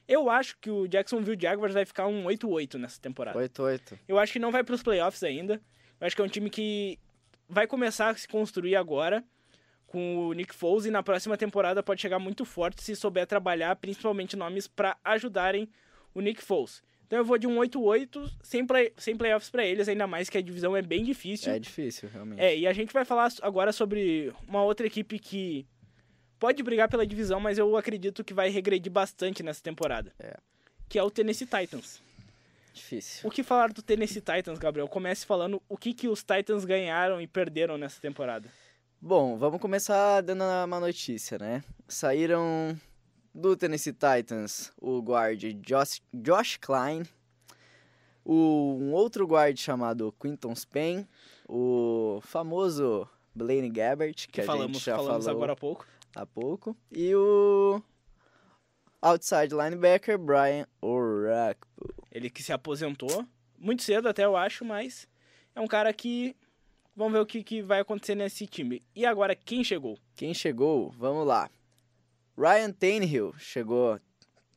[0.07, 3.39] Eu acho que o Jacksonville Jaguars vai ficar um 8-8 nessa temporada.
[3.39, 3.97] 8-8.
[4.07, 5.61] Eu acho que não vai pros playoffs ainda.
[5.99, 6.99] Eu acho que é um time que
[7.47, 9.23] vai começar a se construir agora
[9.87, 13.75] com o Nick Foles e na próxima temporada pode chegar muito forte se souber trabalhar,
[13.75, 15.69] principalmente nomes para ajudarem
[16.13, 16.81] o Nick Foles.
[17.05, 20.37] Então eu vou de um 8-8 sem, play, sem playoffs para eles, ainda mais que
[20.37, 21.53] a divisão é bem difícil.
[21.53, 22.41] É difícil, realmente.
[22.41, 25.67] É, e a gente vai falar agora sobre uma outra equipe que
[26.43, 30.11] pode brigar pela divisão, mas eu acredito que vai regredir bastante nessa temporada.
[30.19, 30.35] É.
[30.89, 32.01] Que é o Tennessee Titans.
[32.73, 33.25] Difícil.
[33.25, 34.89] O que falar do Tennessee Titans, Gabriel?
[34.89, 38.49] Comece falando o que, que os Titans ganharam e perderam nessa temporada.
[38.99, 41.63] Bom, vamos começar dando uma notícia, né?
[41.87, 42.77] Saíram
[43.33, 47.03] do Tennessee Titans o guard Josh, Josh Klein,
[48.25, 51.07] o, um outro guard chamado Quinton Spain,
[51.47, 55.92] o famoso Blaine Gabbert, que, Que a falamos, gente já falamos falou agora há pouco.
[56.15, 57.81] Há pouco, e o
[59.01, 61.93] outside linebacker Brian Orakpo.
[62.11, 63.25] Ele que se aposentou.
[63.57, 65.07] Muito cedo até, eu acho, mas
[65.55, 66.35] é um cara que...
[66.95, 68.83] Vamos ver o que, que vai acontecer nesse time.
[68.95, 69.97] E agora, quem chegou?
[70.15, 70.91] Quem chegou?
[70.91, 71.49] Vamos lá.
[72.37, 73.99] Ryan Tannehill chegou.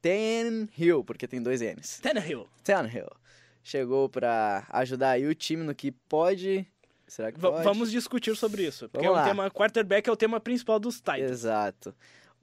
[0.03, 1.99] Tannehill, porque tem dois N's.
[2.01, 2.47] Tannehill.
[2.63, 3.09] Tannehill.
[3.63, 6.67] Chegou pra ajudar aí o time no que pode.
[7.07, 7.63] Será que pode?
[7.63, 8.89] vamos discutir sobre isso.
[8.89, 9.29] Porque Vamos é um lá.
[9.29, 9.51] tema...
[9.51, 11.31] Quarterback é o tema principal dos Titans.
[11.31, 11.95] Exato.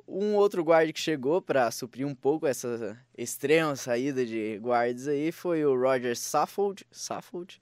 [0.07, 5.31] Um outro guard que chegou pra suprir um pouco essa extrema saída de guards aí
[5.31, 7.59] foi o Roger Saffold, Saffold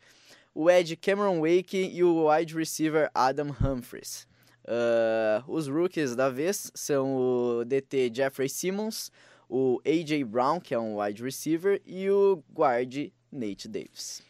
[0.54, 4.28] o Ed Cameron Wake e o wide receiver Adam Humphries.
[4.68, 9.12] Ah, os rookies da vez são o DT Jeffrey Simmons,
[9.50, 14.22] o AJ Brown, que é um wide receiver, e o guard Nate Davis.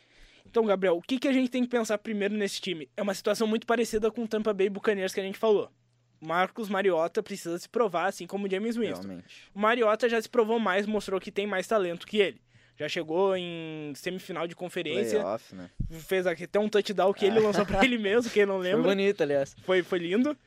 [0.51, 2.89] Então, Gabriel, o que, que a gente tem que pensar primeiro nesse time?
[2.97, 5.71] É uma situação muito parecida com o Tampa Bay Buccaneers que a gente falou.
[6.19, 9.01] Marcos Mariota precisa se provar, assim como o James Winston.
[9.07, 9.49] Realmente.
[9.55, 12.41] O Mariota já se provou mais, mostrou que tem mais talento que ele.
[12.77, 15.19] Já chegou em semifinal de conferência.
[15.21, 15.69] Playoff, né?
[15.89, 18.83] Fez até um touchdown que ele lançou pra ele mesmo, quem não Foi lembra.
[18.83, 19.55] bonito, aliás.
[19.63, 20.37] Foi, foi lindo.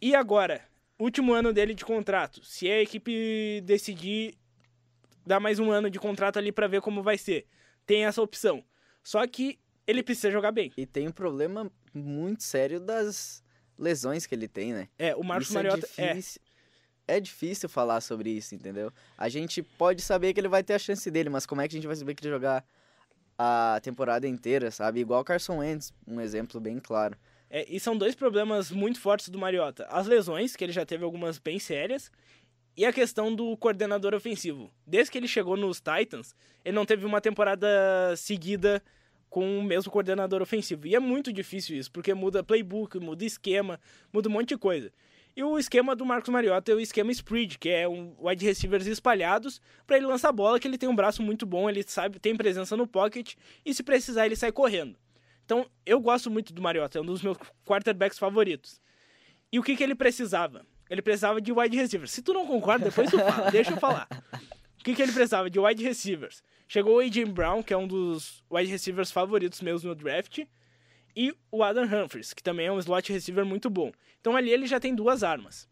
[0.00, 0.60] E agora,
[0.98, 2.44] último ano dele de contrato.
[2.44, 4.34] Se a equipe decidir
[5.26, 7.46] dar mais um ano de contrato ali pra ver como vai ser,
[7.86, 8.62] tem essa opção.
[9.08, 10.70] Só que ele precisa jogar bem.
[10.76, 13.42] E tem um problema muito sério das
[13.78, 14.86] lesões que ele tem, né?
[14.98, 16.40] É, o Marcos isso Mariota é difícil.
[17.06, 18.92] É difícil falar sobre isso, entendeu?
[19.16, 21.74] A gente pode saber que ele vai ter a chance dele, mas como é que
[21.74, 22.62] a gente vai saber que ele jogar
[23.38, 25.00] a temporada inteira, sabe?
[25.00, 27.16] Igual o Carson Wentz, um exemplo bem claro.
[27.48, 29.86] É, e são dois problemas muito fortes do Mariota.
[29.86, 32.12] As lesões, que ele já teve algumas bem sérias,
[32.76, 34.70] e a questão do coordenador ofensivo.
[34.86, 37.66] Desde que ele chegou nos Titans, ele não teve uma temporada
[38.18, 38.82] seguida
[39.28, 40.86] com o mesmo coordenador ofensivo.
[40.86, 43.80] E é muito difícil isso, porque muda playbook, muda esquema,
[44.12, 44.92] muda um monte de coisa.
[45.36, 48.86] E o esquema do Marcos Mariota é o esquema spread, que é um wide receivers
[48.86, 52.18] espalhados para ele lançar a bola, que ele tem um braço muito bom, ele sabe,
[52.18, 54.98] tem presença no pocket e se precisar ele sai correndo.
[55.44, 58.80] Então, eu gosto muito do Mariota, é um dos meus quarterbacks favoritos.
[59.52, 60.66] E o que, que ele precisava?
[60.90, 62.10] Ele precisava de wide receivers.
[62.10, 64.08] Se tu não concorda, depois tu fala, deixa eu falar.
[64.80, 65.48] O que, que ele precisava?
[65.48, 66.42] De wide receivers.
[66.68, 67.24] Chegou o A.J.
[67.24, 70.40] Brown, que é um dos wide receivers favoritos meus no draft,
[71.16, 73.90] e o Adam Humphries, que também é um slot receiver muito bom.
[74.20, 75.66] Então ali ele já tem duas armas.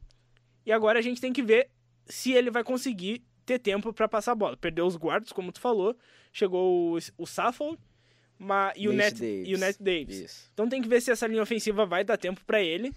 [0.64, 1.68] E agora a gente tem que ver
[2.06, 4.56] se ele vai conseguir ter tempo para passar a bola.
[4.56, 5.94] Perdeu os guards, como tu falou,
[6.32, 7.78] chegou o, o Saffold
[8.38, 10.18] ma- e, o Net, e o Net Davis.
[10.18, 10.50] Isso.
[10.54, 12.92] Então tem que ver se essa linha ofensiva vai dar tempo para ele,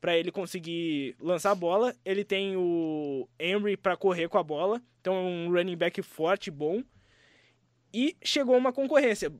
[0.00, 1.96] para ele conseguir lançar a bola.
[2.04, 6.50] Ele tem o Henry para correr com a bola, então é um running back forte,
[6.50, 6.82] bom.
[7.92, 9.32] E chegou uma concorrência.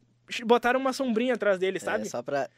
[0.44, 2.06] Botaram uma sombrinha atrás dele, sabe?
[2.06, 2.48] É, só pra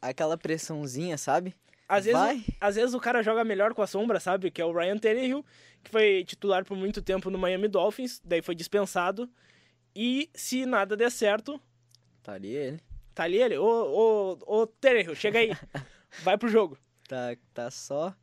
[0.00, 1.54] aquela pressãozinha, sabe?
[1.88, 2.44] Às vezes, Vai.
[2.60, 4.50] às vezes o cara joga melhor com a sombra, sabe?
[4.50, 5.44] Que é o Ryan Tannehill,
[5.82, 9.28] que foi titular por muito tempo no Miami Dolphins, daí foi dispensado.
[9.94, 11.60] E se nada der certo,
[12.22, 12.80] Tá ali ele.
[13.14, 13.58] tá ali ele.
[13.58, 15.50] Ô, ô, ô Tannehill, chega aí.
[16.22, 16.78] Vai pro jogo.
[17.08, 18.14] Tá, tá só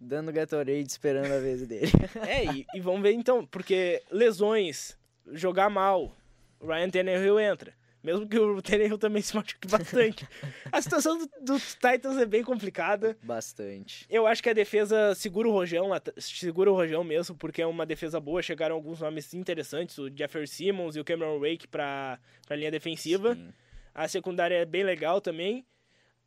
[0.00, 1.90] dando Gatorade esperando a vez dele.
[2.26, 4.98] É, e, e vamos ver então, porque lesões,
[5.32, 6.12] jogar mal,
[6.60, 7.72] o Ryan Tannehill entra.
[8.00, 10.26] Mesmo que o Tannehill também se machuque bastante.
[10.70, 13.16] A situação do- dos Titans é bem complicada.
[13.22, 14.06] Bastante.
[14.08, 17.84] Eu acho que a defesa segura o rojão, segura o rojão mesmo, porque é uma
[17.84, 18.40] defesa boa.
[18.40, 22.18] Chegaram alguns nomes interessantes, o Jefferson Simmons e o Cameron Wake para
[22.48, 23.34] a linha defensiva.
[23.34, 23.48] Sim.
[23.94, 25.66] A secundária é bem legal também.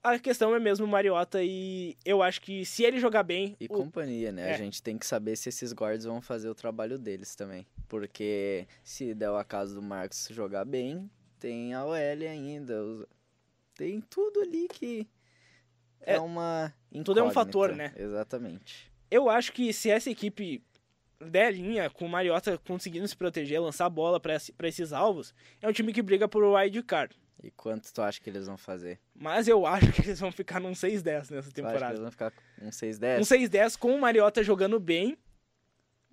[0.04, 3.66] A questão é mesmo o Mariota e eu acho que se ele jogar bem, E
[3.66, 4.50] o- companhia, né?
[4.50, 4.54] É.
[4.56, 7.68] A gente tem que saber se esses guards vão fazer o trabalho deles também.
[7.88, 11.10] Porque se der o acaso do Marcos jogar bem,
[11.40, 11.94] tem a OL
[12.28, 12.76] ainda.
[13.76, 15.08] Tem tudo ali que
[16.00, 16.74] é, É, uma.
[17.06, 17.94] tudo é um fator, né?
[17.96, 18.92] Exatamente.
[19.12, 20.64] eu acho que se essa equipe
[21.20, 25.68] der linha com o Mariota conseguindo se proteger, lançar a bola para esses alvos, é
[25.70, 27.16] um time que briga por wild card.
[27.44, 29.00] E quanto tu acha que eles vão fazer?
[29.16, 31.88] Mas eu acho que eles vão ficar num 6-10 nessa temporada.
[31.90, 33.20] eles vão ficar com um 6-10?
[33.20, 35.18] Um 6-10 com o Mariota jogando bem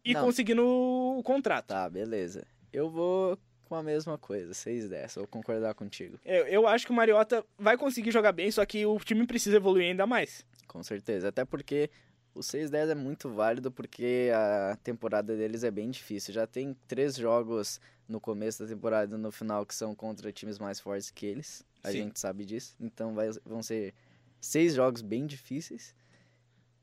[0.05, 0.25] e Não.
[0.25, 1.67] conseguindo o contrato.
[1.67, 2.47] Tá, beleza.
[2.73, 5.17] Eu vou com a mesma coisa, 6-10.
[5.17, 6.19] Vou concordar contigo.
[6.25, 9.57] Eu, eu acho que o Mariota vai conseguir jogar bem, só que o time precisa
[9.59, 10.45] evoluir ainda mais.
[10.67, 11.29] Com certeza.
[11.29, 11.91] Até porque
[12.35, 16.33] o 6-10 é muito válido porque a temporada deles é bem difícil.
[16.33, 17.79] Já tem três jogos
[18.09, 21.65] no começo da temporada e no final que são contra times mais fortes que eles.
[21.85, 21.99] A Sim.
[22.05, 22.75] gente sabe disso.
[22.81, 23.95] Então vai- vão ser
[24.41, 25.95] seis jogos bem difíceis.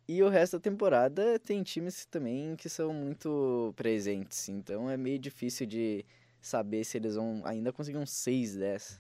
[0.08, 4.48] E o resto da temporada tem times também que são muito presentes.
[4.50, 6.06] Então é meio difícil de
[6.40, 9.00] saber se eles vão ainda conseguir um 6-10.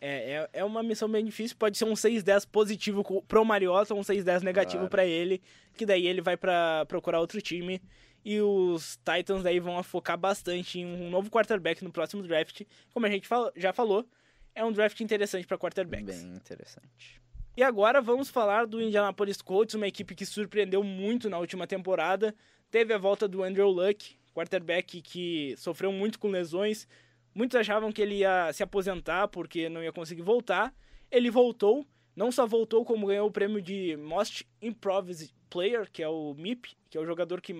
[0.00, 1.56] É, é, é uma missão bem difícil.
[1.58, 4.90] Pode ser um 6-10 positivo pro Mariota, um 6-10 negativo Claro.
[4.90, 5.42] pra ele,
[5.76, 7.82] que daí ele vai pra procurar outro time.
[8.28, 12.62] E os Titans daí vão focar bastante em um novo quarterback no próximo draft.
[12.92, 14.04] Como a gente já falou,
[14.52, 16.24] é um draft interessante pra quarterbacks.
[16.24, 17.22] Bem interessante.
[17.56, 22.34] E agora vamos falar do Indianapolis Colts, uma equipe que surpreendeu muito na última temporada.
[22.68, 26.88] Teve a volta do Andrew Luck, quarterback que sofreu muito com lesões.
[27.32, 30.74] Muitos achavam que ele ia se aposentar porque não ia conseguir voltar.
[31.12, 31.86] Ele voltou,
[32.16, 36.76] não só voltou, como ganhou o prêmio de Most Improved Player, que é o MIP,
[36.90, 37.54] que é o jogador que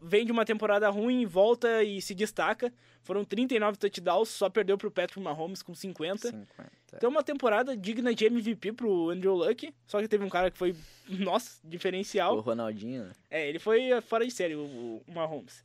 [0.00, 2.72] vem de uma temporada ruim, volta e se destaca.
[3.02, 6.28] Foram 39 touchdowns, só perdeu para o Patrick Mahomes com 50.
[6.28, 6.46] 50.
[6.94, 10.58] Então uma temporada digna de MVP pro Andrew Luck, só que teve um cara que
[10.58, 10.76] foi,
[11.08, 12.38] nossa, O diferencial.
[12.40, 13.12] Ronaldinho, né?
[13.30, 15.64] É, ele foi eh, fora de série, o, o Mahomes.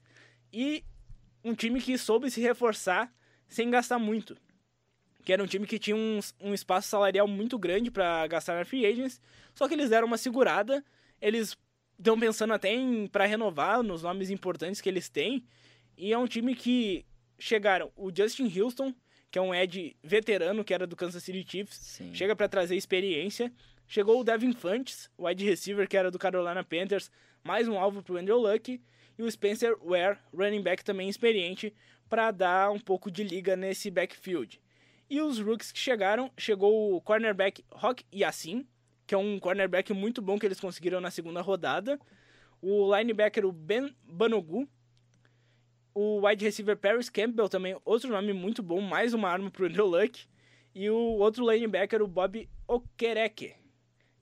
[0.51, 0.83] E
[1.43, 3.13] um time que soube se reforçar
[3.47, 4.37] sem gastar muito.
[5.23, 8.63] Que era um time que tinha um, um espaço salarial muito grande para gastar na
[8.63, 9.21] free agents,
[9.53, 10.83] só que eles deram uma segurada,
[11.21, 11.57] eles
[11.97, 15.43] estão pensando até em para renovar nos nomes importantes que eles têm,
[15.97, 17.05] e é um time que
[17.39, 18.93] chegaram o Justin Houston,
[19.31, 22.13] que é um Ed veterano, que era do Kansas City Chiefs, Sim.
[22.13, 23.51] chega para trazer experiência.
[23.89, 27.09] Chegou o Devin Funches, o wide receiver, que era do Carolina Panthers,
[27.41, 28.81] mais um alvo pro Andrew Luck.
[29.17, 31.73] E o Spencer Ware, running back também experiente,
[32.09, 34.61] para dar um pouco de liga nesse backfield.
[35.09, 38.67] E os rookies que chegaram, chegou o cornerback Rock Yassin,
[39.07, 41.97] que é um cornerback muito bom que eles conseguiram na segunda rodada.
[42.61, 44.67] O linebacker, o Ben Banogu.
[45.95, 49.87] O wide receiver Paris Campbell também, outro nome muito bom, mais uma arma pro Andrew
[49.87, 50.27] Luck.
[50.75, 53.55] E o outro linebacker, o Bob Okereke,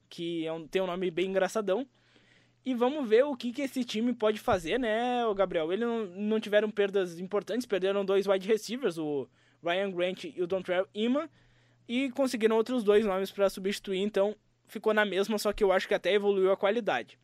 [0.08, 1.86] que é um, tem um nome bem engraçadão.
[2.64, 5.72] E vamos ver o que, que esse time pode fazer, né, o Gabriel?
[5.72, 9.28] Eles não, não tiveram perdas importantes, perderam dois wide receivers, o
[9.62, 11.28] Ryan Grant e o Dontrell Iman,
[11.86, 14.34] e conseguiram outros dois nomes para substituir, então
[14.66, 17.18] ficou na mesma, só que eu acho que até evoluiu a qualidade.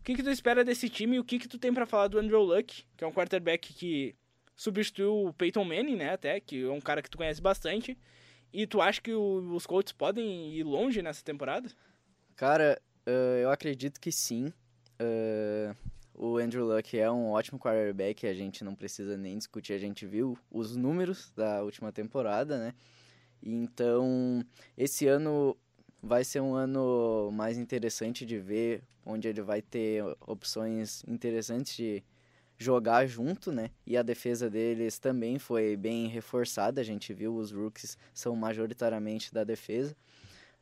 [0.00, 2.08] O que, que tu espera desse time e o que, que tu tem para falar
[2.08, 4.14] do Andrew Luck, que é um quarterback que
[4.56, 7.96] substituiu o Peyton Manning, né, até, que é um cara que tu conhece bastante,
[8.52, 11.68] e tu acha que o, os Colts podem ir longe nessa temporada?
[12.34, 14.52] Cara, uh, eu acredito que sim.
[15.00, 15.76] Uh,
[16.14, 20.06] o Andrew Luck é um ótimo quarterback, a gente não precisa nem discutir, a gente
[20.06, 22.74] viu os números da última temporada, né?
[23.40, 24.44] Então,
[24.76, 25.56] esse ano
[26.02, 32.02] vai ser um ano mais interessante de ver, onde ele vai ter opções interessantes de
[32.58, 33.70] jogar junto, né?
[33.86, 39.32] E a defesa deles também foi bem reforçada, a gente viu os rookies são majoritariamente
[39.32, 39.96] da defesa.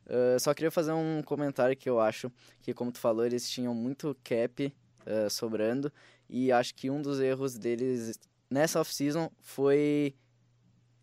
[0.05, 2.31] Uh, só queria fazer um comentário que eu acho
[2.61, 5.91] que, como tu falou, eles tinham muito cap uh, sobrando
[6.29, 8.17] e acho que um dos erros deles
[8.49, 10.15] nessa off-season foi,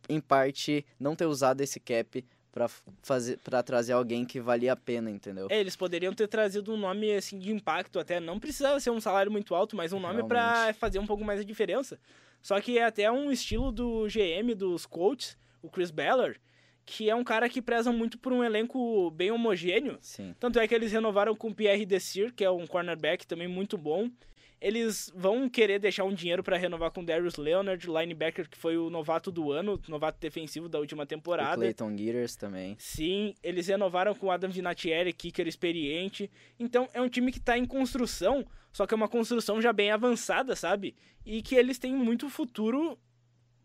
[0.08, 2.24] em parte, não ter usado esse cap
[2.54, 2.68] para
[3.02, 5.48] fazer para trazer alguém que valia a pena, entendeu?
[5.50, 9.00] É, eles poderiam ter trazido um nome assim de impacto até, não precisava ser um
[9.00, 11.98] salário muito alto, mas um nome para fazer um pouco mais a diferença.
[12.40, 16.40] Só que é até um estilo do GM dos Colts, o Chris Ballard,
[16.86, 19.98] que é um cara que preza muito por um elenco bem homogêneo.
[20.00, 20.32] Sim.
[20.38, 23.76] Tanto é que eles renovaram com o Pierre Desir, que é um cornerback também muito
[23.76, 24.08] bom.
[24.64, 28.88] Eles vão querer deixar um dinheiro para renovar com Darius Leonard, linebacker que foi o
[28.88, 31.56] novato do ano, novato defensivo da última temporada.
[31.56, 32.74] O Clayton Gears também.
[32.78, 36.30] Sim, eles renovaram com o Adam Vinatieri, kicker experiente.
[36.58, 38.42] Então é um time que está em construção,
[38.72, 40.96] só que é uma construção já bem avançada, sabe?
[41.26, 42.98] E que eles têm muito futuro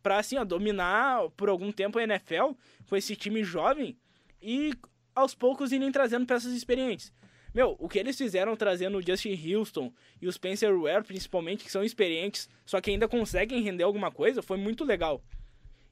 [0.04, 2.52] para assim, ó, dominar por algum tempo a NFL
[2.90, 3.98] com esse time jovem
[4.42, 4.74] e
[5.16, 7.14] aos poucos irem trazendo peças experientes.
[7.54, 9.92] Meu, o que eles fizeram trazendo o Justin Houston
[10.22, 14.42] e o Spencer Ware, principalmente, que são experientes, só que ainda conseguem render alguma coisa,
[14.42, 15.24] foi muito legal.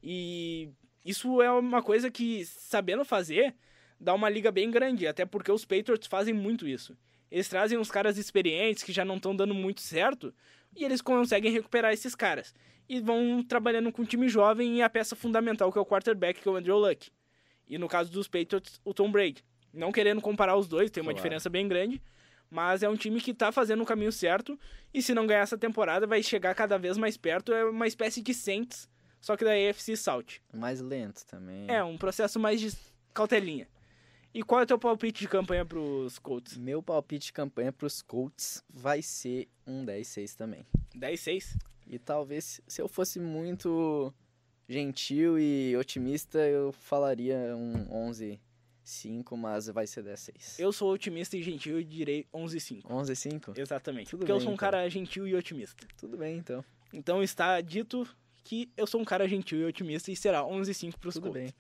[0.02, 0.70] E
[1.04, 3.56] isso é uma coisa que, sabendo fazer,
[4.00, 6.96] dá uma liga bem grande, até porque os Patriots fazem muito isso.
[7.32, 10.34] Eles trazem uns caras experientes que já não estão dando muito certo
[10.76, 12.54] e eles conseguem recuperar esses caras.
[12.88, 16.40] E vão trabalhando com um time jovem e a peça fundamental que é o quarterback,
[16.40, 17.10] que é o Andrew Luck.
[17.68, 19.44] E no caso dos Patriots, o Tom Brady.
[19.74, 21.16] Não querendo comparar os dois, tem uma Claro.
[21.18, 22.02] diferença bem grande.
[22.50, 24.58] Mas é um time que tá fazendo o caminho certo.
[24.94, 27.54] E se não ganhar essa temporada, vai chegar cada vez mais perto.
[27.54, 28.90] É uma espécie de Saints,
[29.20, 30.40] só que da AFC South.
[30.54, 31.66] Mais lento também.
[31.70, 32.72] É, um processo mais de
[33.14, 33.68] cautelinha.
[34.34, 36.58] E qual é o teu palpite de campanha pros Colts?
[36.58, 40.66] Meu palpite de campanha pros Colts vai ser um 10-6 também.
[40.96, 41.58] 10-6?
[41.88, 44.14] E talvez, se eu fosse muito
[44.70, 48.06] gentil e otimista, eu falaria um
[48.88, 50.56] 11-5, mas vai ser 10-6.
[50.60, 52.84] Eu sou otimista e gentil e direi 11-5.
[52.84, 53.58] 11-5?
[53.58, 54.10] Exatamente.
[54.12, 54.58] Tudo porque eu bem, sou um então.
[54.72, 55.86] cara gentil e otimista.
[55.98, 56.64] Tudo bem, então.
[56.94, 58.08] Então está dito
[58.44, 61.42] que eu sou um cara gentil e otimista e será 11-5 pros Tudo Colts.
[61.42, 61.54] bem.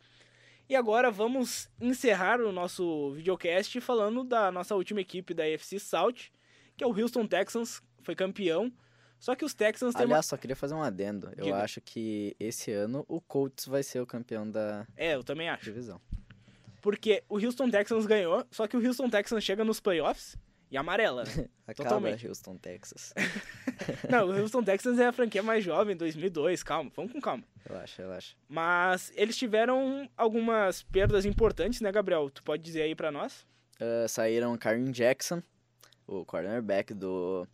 [0.69, 6.29] E agora vamos encerrar o nosso videocast falando da nossa última equipe da AFC South,
[6.75, 8.71] que é o Houston Texans, foi campeão.
[9.19, 10.13] Só que os Texans têm uma...
[10.15, 11.31] Aliás, só queria fazer um adendo.
[11.37, 11.57] Eu Diga.
[11.63, 15.63] acho que esse ano o Colts vai ser o campeão da É, eu também acho.
[15.63, 15.99] divisão.
[16.87, 20.37] Porque o Houston Texans ganhou, só que o Houston Texans chega nos playoffs
[20.71, 21.49] e amarela, né?
[21.67, 22.25] Acaba Totalmente.
[22.25, 23.13] Houston, Texas.
[24.09, 27.43] Não, o Houston Texans é a franquia mais jovem, 2002, calma, vamos com calma.
[27.67, 28.35] relaxa, relaxa.
[28.47, 32.29] Mas eles tiveram algumas perdas importantes, né, Gabriel?
[32.29, 33.45] Tu pode dizer aí pra nós?
[33.81, 35.43] Uh, saíram Karim Jackson,
[36.07, 37.45] o cornerback do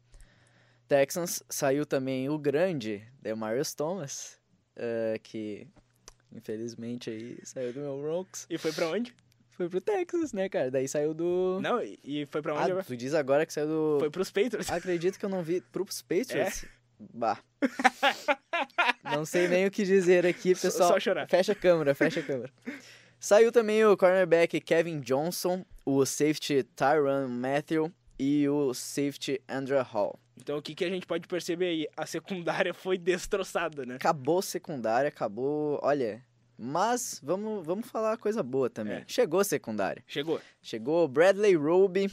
[0.87, 1.41] Texans.
[1.49, 4.39] Saiu também o grande Demarius Thomas,
[4.77, 5.67] uh, que
[6.31, 8.45] infelizmente aí saiu do meu Broncos.
[8.47, 9.22] E foi pra onde?
[9.55, 10.71] Foi pro Texas, né, cara?
[10.71, 11.59] Daí saiu do...
[11.61, 12.71] Não, e- foi pra onde?
[12.71, 13.97] Ah, tu diz agora que saiu do...
[13.99, 14.71] Foi pros Patriots.
[14.71, 16.63] Acredito que eu não vi pros Patriots.
[16.63, 16.67] É?
[17.13, 17.37] Bah.
[19.03, 20.89] não sei nem o que dizer aqui, Só- pessoal.
[20.89, 21.27] só chorar.
[21.27, 22.51] Fecha a câmera, fecha a câmera.
[23.19, 30.19] Saiu também o cornerback Kevin Johnson, o safety Tyron Matthew e o safety Andrew Hall.
[30.37, 31.87] Então o que, que a gente pode perceber aí?
[31.95, 33.95] A secundária foi destroçada, né?
[33.95, 35.79] Acabou secundária, acabou.
[35.83, 36.21] Olha.
[36.57, 38.97] Mas vamos, vamos falar coisa boa também.
[38.97, 39.03] É.
[39.07, 40.03] Chegou secundária.
[40.07, 40.39] Chegou.
[40.61, 42.09] Chegou Bradley Roby.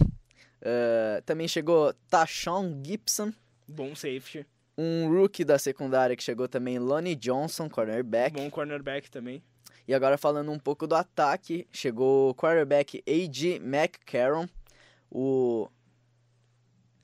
[0.62, 3.32] ah, também chegou Tashawn Gibson.
[3.68, 4.46] Bom safety.
[4.76, 8.34] Um rookie da secundária que chegou também, Lonnie Johnson, cornerback.
[8.34, 9.42] Bom cornerback também.
[9.86, 13.56] E agora falando um pouco do ataque, chegou o quarterback A.G.
[13.56, 14.48] McCarron,
[15.10, 15.68] o...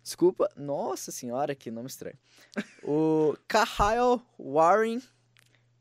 [0.02, 2.16] Desculpa, nossa senhora, que nome estranho.
[2.84, 5.02] o Kyle Warren,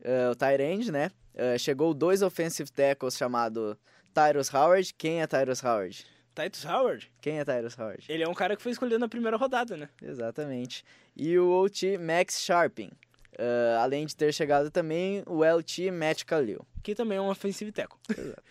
[0.02, 1.12] eh, o tight end, né?
[1.36, 3.78] Eh, chegou dois offensive tackles chamado
[4.14, 4.94] Tyrus Howard.
[4.98, 6.06] Quem é Tyrus Howard?
[6.34, 8.04] Titus Howard, Quem é Tyrus Howard?
[8.10, 9.88] ele é um cara que foi escolhido na primeira rodada, né?
[10.02, 10.84] Exatamente.
[11.16, 12.92] E o OT Max Sharping.
[13.38, 16.66] Eh, além de ter chegado também o LT Matt Khalil.
[16.84, 17.98] Que também é um offensive tackle.
[18.10, 18.44] Exato.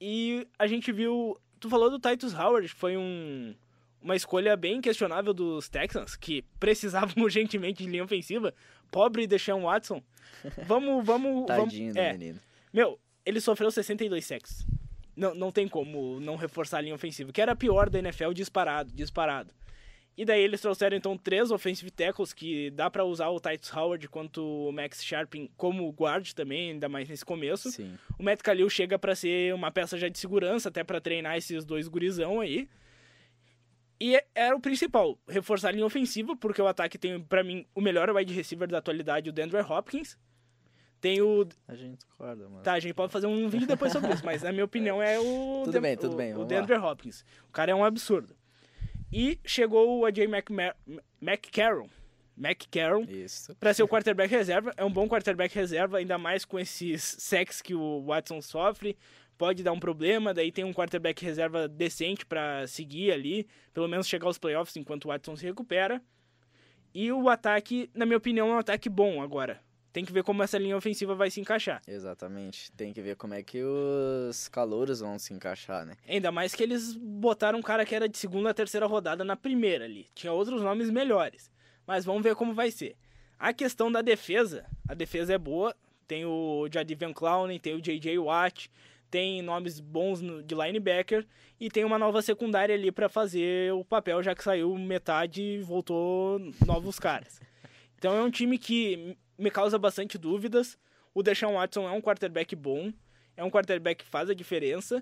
[0.00, 1.38] E a gente viu.
[1.60, 3.54] Tu falou do Titus Howard, que foi um,
[4.00, 8.54] uma escolha bem questionável dos Texans, que precisavam urgentemente de linha ofensiva.
[8.94, 10.00] Pobre Deshaun Watson.
[10.68, 11.46] Vamos, vamos.
[11.48, 12.40] Tadinho vamos do é, menino.
[12.72, 14.64] Meu, ele sofreu 62 sacks.
[15.16, 18.32] Não, não tem como não reforçar a linha ofensiva, que era a pior da NFL
[18.32, 19.52] disparado, disparado.
[20.16, 24.08] E daí eles trouxeram então três offensive tackles que dá pra usar o Titus Howard
[24.08, 27.72] quanto o Max Sharping como guard também, ainda mais nesse começo.
[27.72, 27.98] Sim.
[28.16, 31.64] O Matt Khalil chega pra ser uma peça já de segurança, até pra treinar esses
[31.64, 32.68] dois gurizão aí.
[34.00, 37.64] E é- era o principal, reforçar a linha ofensiva, porque o ataque tem, pra mim,
[37.74, 40.18] o melhor wide receiver da atualidade, o Dandre Hopkins.
[41.00, 41.46] Tem o.
[41.68, 42.62] A gente concorda, mano.
[42.62, 45.18] Tá, a gente pode fazer um vídeo depois sobre isso, mas na minha opinião é
[45.20, 45.62] o.
[45.66, 47.24] Tudo bem, tudo o- bem, O Dandre Hopkins.
[47.48, 48.34] O cara é um absurdo.
[49.12, 50.74] E chegou o AJ McMa-
[51.20, 51.88] McCarron.
[52.36, 53.04] McCarron.
[53.08, 53.54] Isso.
[53.56, 57.62] Pra ser o quarterback reserva, é um bom quarterback reserva, ainda mais com esses sacks
[57.62, 58.96] que o Watson sofre.
[59.36, 64.06] Pode dar um problema, daí tem um quarterback reserva decente pra seguir ali, pelo menos
[64.06, 66.00] chegar aos playoffs enquanto o Watson se recupera.
[66.94, 69.60] E o ataque, na minha opinião, é um ataque bom agora.
[69.92, 71.80] Tem que ver como essa linha ofensiva vai se encaixar.
[71.86, 72.72] Exatamente.
[72.72, 75.94] Tem que ver como é que os calouros vão se encaixar, né?
[76.08, 79.36] Ainda mais que eles botaram um cara que era de segunda a terceira rodada na
[79.36, 80.08] primeira ali.
[80.12, 81.48] Tinha outros nomes melhores.
[81.86, 82.96] Mas vamos ver como vai ser.
[83.38, 85.74] A questão da defesa, a defesa é boa.
[86.08, 88.18] Tem o Jadivian Clowney, tem o J.J.
[88.18, 88.68] Watt,
[89.14, 91.24] tem nomes bons de linebacker
[91.60, 95.58] e tem uma nova secundária ali pra fazer o papel, já que saiu metade e
[95.62, 97.40] voltou novos caras.
[97.96, 100.76] Então é um time que me causa bastante dúvidas.
[101.14, 102.92] O Deshaun Watson é um quarterback bom,
[103.36, 105.00] é um quarterback que faz a diferença.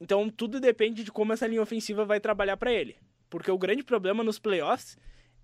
[0.00, 2.96] Então tudo depende de como essa linha ofensiva vai trabalhar pra ele.
[3.28, 4.96] Porque o grande problema nos playoffs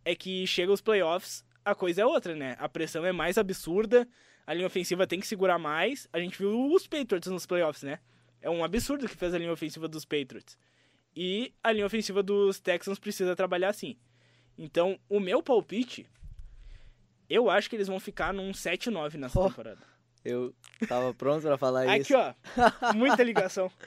[0.07, 2.57] é que chega os playoffs, a coisa é outra, né?
[2.59, 4.09] A pressão é mais absurda,
[4.47, 6.07] a linha ofensiva tem que segurar mais.
[6.12, 7.99] A gente viu os Patriots nos playoffs, né?
[8.40, 10.59] É um absurdo que fez a linha ofensiva dos Patriots.
[11.16, 13.97] E a linha ofensiva dos Texans precisa trabalhar assim.
[14.59, 16.07] Então, o meu palpite,
[17.28, 19.80] eu acho que eles vão ficar num 7-9 nessa Oh, temporada.
[20.24, 20.55] Eu
[20.88, 22.14] tava pronto pra falar Aqui, isso.
[22.16, 22.34] ó.
[22.95, 23.70] Muita ligação.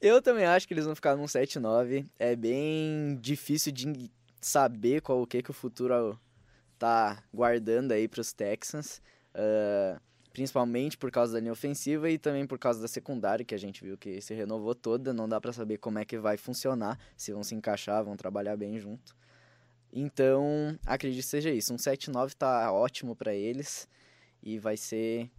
[0.00, 2.06] Eu também acho que eles vão ficar num 7-9.
[2.20, 4.08] É bem difícil de
[4.40, 6.16] saber qual o que, que o futuro
[6.78, 9.02] tá guardando aí pros Texans.
[9.34, 10.00] Ah,
[10.32, 13.82] principalmente por causa da linha ofensiva e também por causa da secundária, que a gente
[13.82, 15.12] viu que se renovou toda.
[15.12, 18.56] Não dá pra saber como é que vai funcionar, se vão se encaixar, vão trabalhar
[18.56, 19.16] bem junto.
[19.92, 21.72] Então, acredito que seja isso.
[21.72, 23.88] Um 7-9 tá ótimo pra eles
[24.42, 25.30] e vai ser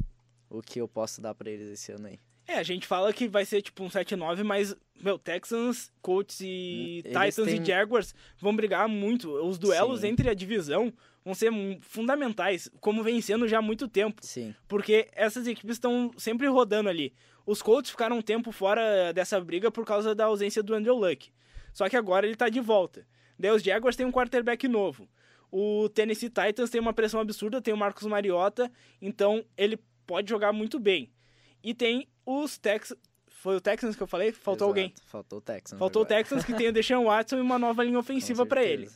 [0.50, 2.20] o que eu posso dar pra eles esse ano aí.
[2.52, 7.04] É, a gente fala que vai ser tipo um 7-9, mas, meu, Texans, Colts e
[7.06, 9.30] Eles Titans têm- e Jaguars vão brigar muito.
[9.46, 10.08] Os duelos Sim.
[10.08, 10.92] entre a divisão
[11.24, 14.26] vão ser fundamentais, como vem sendo já há muito tempo.
[14.26, 14.56] Sim.
[14.68, 17.14] Porque essas equipes estão sempre rodando ali.
[17.46, 21.30] Os Colts ficaram um tempo fora dessa briga por causa da ausência do Andrew Luck.
[21.72, 23.06] Só que agora ele tá de volta.
[23.38, 25.08] Daí os Jaguars têm um quarterback novo.
[25.52, 29.78] O Tennessee Titans tem uma pressão absurda, tem o Marcos Mariota, então ele
[30.08, 31.12] pode jogar muito bem.
[31.64, 33.00] E tem os Texans.
[33.28, 34.32] Foi o Texans que eu falei?
[34.34, 34.80] Faltou Exato.
[34.80, 34.94] alguém.
[35.06, 35.80] Faltou o Texans.
[35.80, 36.18] Faltou o agora.
[36.24, 38.90] Texans que tem o Deshaun Watson e uma nova linha ofensiva pra ele.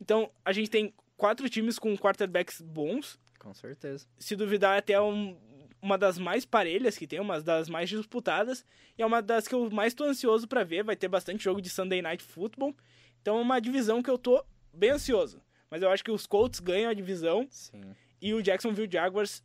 [0.00, 4.06] Então a gente tem quatro times com quarterbacks bons Com certeza.
[4.18, 5.36] se duvidar, até um-
[5.82, 8.64] uma das mais parelhas que tem, uma das mais disputadas,
[8.98, 10.84] e é uma das que eu mais tô ansioso pra ver.
[10.84, 12.74] Vai ter bastante jogo de Sunday Night Football,
[13.20, 15.40] então é uma divisão que eu tô bem ansioso.
[15.70, 17.94] Mas eu acho que os Colts ganham a divisão Sim.
[18.20, 19.42] e o Jacksonville Jaguars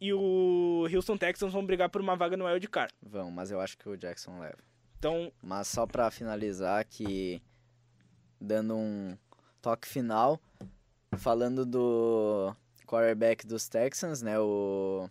[0.00, 2.92] e o Houston Texans vão brigar por uma vaga no Wild Card.
[3.02, 4.58] Vão, mas eu acho que o Jackson leva.
[4.98, 7.42] Então, Mas só pra finalizar que
[8.40, 9.18] dando um
[9.60, 10.40] toque final,
[11.18, 12.54] falando do
[12.86, 15.08] quarterback dos Texans, né, o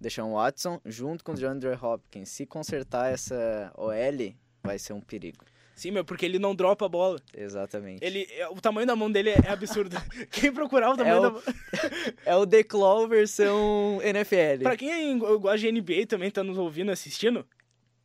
[0.00, 5.44] Deshaun Watson, junto com o DeAndre Hopkins, se consertar essa OL, vai ser um perigo.
[5.76, 7.20] Sim, meu, porque ele não dropa a bola.
[7.36, 8.02] Exatamente.
[8.02, 9.94] Ele, é, o tamanho da mão dele é, é absurdo.
[10.32, 11.42] Quem procurar o tamanho É da o- mão.
[12.24, 14.62] É o The Claw versão NFL.
[14.62, 17.44] Pra quem gosta de NBA também tá nos ouvindo, assistindo,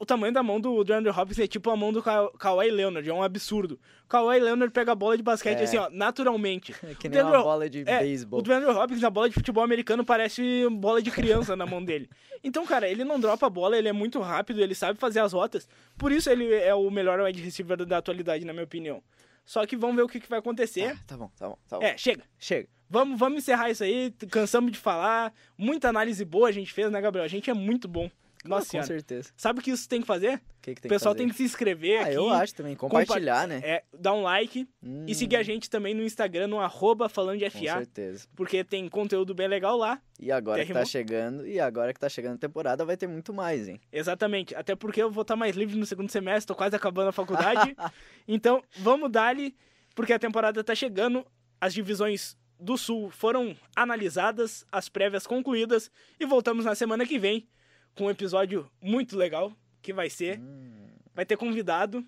[0.01, 3.07] o tamanho da mão do DeAndre Hopkins é tipo a mão do Ka- Kawhi Leonard,
[3.07, 3.79] é um absurdo.
[4.05, 5.63] O Kawhi Leonard pega a bola de basquete É.
[5.63, 6.73] assim, ó, naturalmente.
[6.83, 8.39] É que nem uma DeAndre- bola de é, beisebol.
[8.39, 12.09] O DeAndre Hopkins, a bola de futebol americano, parece bola de criança na mão dele.
[12.43, 15.33] Então, cara, ele não dropa a bola, ele é muito rápido, ele sabe fazer as
[15.33, 15.67] rotas.
[15.97, 19.03] Por isso ele é o melhor wide receiver da atualidade, na minha opinião.
[19.45, 20.85] Só que vamos ver o que, que vai acontecer.
[20.87, 21.83] Ah, tá bom, tá bom, tá bom.
[21.85, 22.23] É, chega.
[22.39, 22.67] Chega.
[22.89, 24.11] Vamos, vamos encerrar isso aí.
[24.29, 25.33] Cansamos de falar.
[25.57, 27.23] Muita análise boa a gente fez, né, Gabriel?
[27.23, 28.09] A gente é muito bom.
[28.43, 29.31] Nossa Com certeza.
[29.37, 30.35] Sabe o que isso tem que fazer?
[30.37, 32.13] O que, que tem o pessoal que tem que se inscrever Ah, aqui.
[32.15, 32.75] eu acho também.
[32.75, 33.61] Compartilhar, né?
[33.63, 37.37] É, dar um like Hum, e seguir a gente também no Instagram, no arroba falando
[37.39, 38.27] de Com FA, certeza.
[38.35, 40.01] porque tem conteúdo bem legal lá.
[40.19, 43.31] E agora que tá chegando, e agora que tá chegando a temporada, vai ter muito
[43.33, 43.79] mais, hein?
[43.91, 44.55] Exatamente.
[44.55, 47.75] Até porque eu vou estar mais livre no segundo semestre, tô quase acabando a faculdade.
[48.27, 49.55] então, vamos dar-lhe,
[49.95, 51.25] porque a temporada tá chegando,
[51.59, 57.47] as divisões do Sul foram analisadas, as prévias concluídas, e voltamos na semana que vem
[57.95, 62.05] com um episódio muito legal, que vai ser, Hum, vai ter convidado,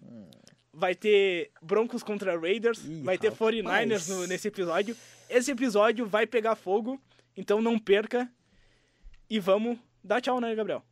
[0.73, 3.39] vai ter Broncos contra Raiders, Ih, vai ter rapaz.
[3.55, 4.95] 49ers no- nesse episódio.
[5.29, 7.01] Esse episódio vai pegar fogo,
[7.36, 8.29] então não perca.
[9.29, 10.84] E vamos dar tchau, né, Gabriel?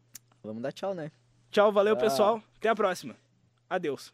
[0.43, 1.11] vamos dar tchau, né?
[1.51, 2.03] Tchau, valeu, Tchau.
[2.09, 2.43] pessoal.
[2.57, 3.15] Até a próxima.
[3.69, 4.13] Adeus.